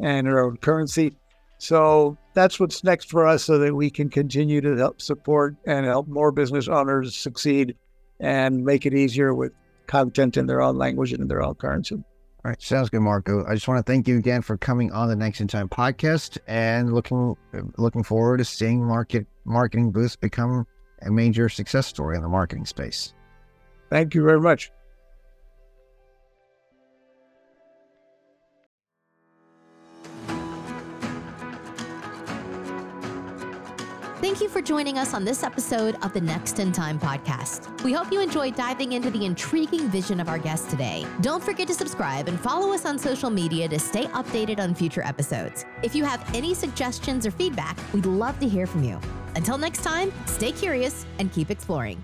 and 0.00 0.26
their 0.26 0.40
own 0.40 0.56
currency. 0.56 1.16
So 1.58 2.18
that's 2.34 2.58
what's 2.58 2.82
next 2.82 3.10
for 3.10 3.26
us 3.26 3.44
so 3.44 3.58
that 3.58 3.74
we 3.74 3.90
can 3.90 4.10
continue 4.10 4.60
to 4.60 4.76
help 4.76 5.00
support 5.00 5.56
and 5.66 5.86
help 5.86 6.08
more 6.08 6.32
business 6.32 6.68
owners 6.68 7.16
succeed 7.16 7.76
and 8.20 8.64
make 8.64 8.86
it 8.86 8.94
easier 8.94 9.34
with 9.34 9.52
content 9.86 10.36
in 10.36 10.46
their 10.46 10.60
own 10.60 10.76
language 10.76 11.12
and 11.12 11.22
in 11.22 11.28
their 11.28 11.42
own 11.42 11.54
currency. 11.54 11.94
All 11.94 12.50
right, 12.50 12.60
sounds 12.60 12.90
good, 12.90 13.00
Marco. 13.00 13.46
I 13.46 13.54
just 13.54 13.68
want 13.68 13.84
to 13.84 13.90
thank 13.90 14.06
you 14.06 14.18
again 14.18 14.42
for 14.42 14.58
coming 14.58 14.92
on 14.92 15.08
the 15.08 15.16
Next 15.16 15.40
in 15.40 15.48
Time 15.48 15.68
podcast 15.68 16.36
and 16.46 16.92
looking 16.92 17.34
looking 17.78 18.02
forward 18.02 18.38
to 18.38 18.44
seeing 18.44 18.84
market 18.84 19.26
marketing 19.46 19.92
boost 19.92 20.20
become 20.20 20.66
a 21.04 21.10
major 21.10 21.48
success 21.48 21.86
story 21.86 22.16
in 22.16 22.22
the 22.22 22.28
marketing 22.28 22.66
space. 22.66 23.14
Thank 23.90 24.14
you 24.14 24.22
very 24.24 24.40
much. 24.40 24.70
Thank 34.24 34.40
you 34.40 34.48
for 34.48 34.62
joining 34.62 34.96
us 34.96 35.12
on 35.12 35.22
this 35.22 35.42
episode 35.42 35.96
of 36.02 36.14
the 36.14 36.20
Next 36.22 36.58
in 36.58 36.72
Time 36.72 36.98
podcast. 36.98 37.82
We 37.84 37.92
hope 37.92 38.10
you 38.10 38.22
enjoyed 38.22 38.56
diving 38.56 38.94
into 38.94 39.10
the 39.10 39.22
intriguing 39.26 39.90
vision 39.90 40.18
of 40.18 40.30
our 40.30 40.38
guest 40.38 40.70
today. 40.70 41.06
Don't 41.20 41.44
forget 41.44 41.68
to 41.68 41.74
subscribe 41.74 42.26
and 42.26 42.40
follow 42.40 42.72
us 42.72 42.86
on 42.86 42.98
social 42.98 43.28
media 43.28 43.68
to 43.68 43.78
stay 43.78 44.06
updated 44.06 44.60
on 44.60 44.74
future 44.74 45.02
episodes. 45.02 45.66
If 45.82 45.94
you 45.94 46.06
have 46.06 46.26
any 46.34 46.54
suggestions 46.54 47.26
or 47.26 47.32
feedback, 47.32 47.76
we'd 47.92 48.06
love 48.06 48.40
to 48.40 48.48
hear 48.48 48.66
from 48.66 48.82
you. 48.82 48.98
Until 49.36 49.58
next 49.58 49.82
time, 49.82 50.10
stay 50.24 50.52
curious 50.52 51.04
and 51.18 51.30
keep 51.30 51.50
exploring. 51.50 52.02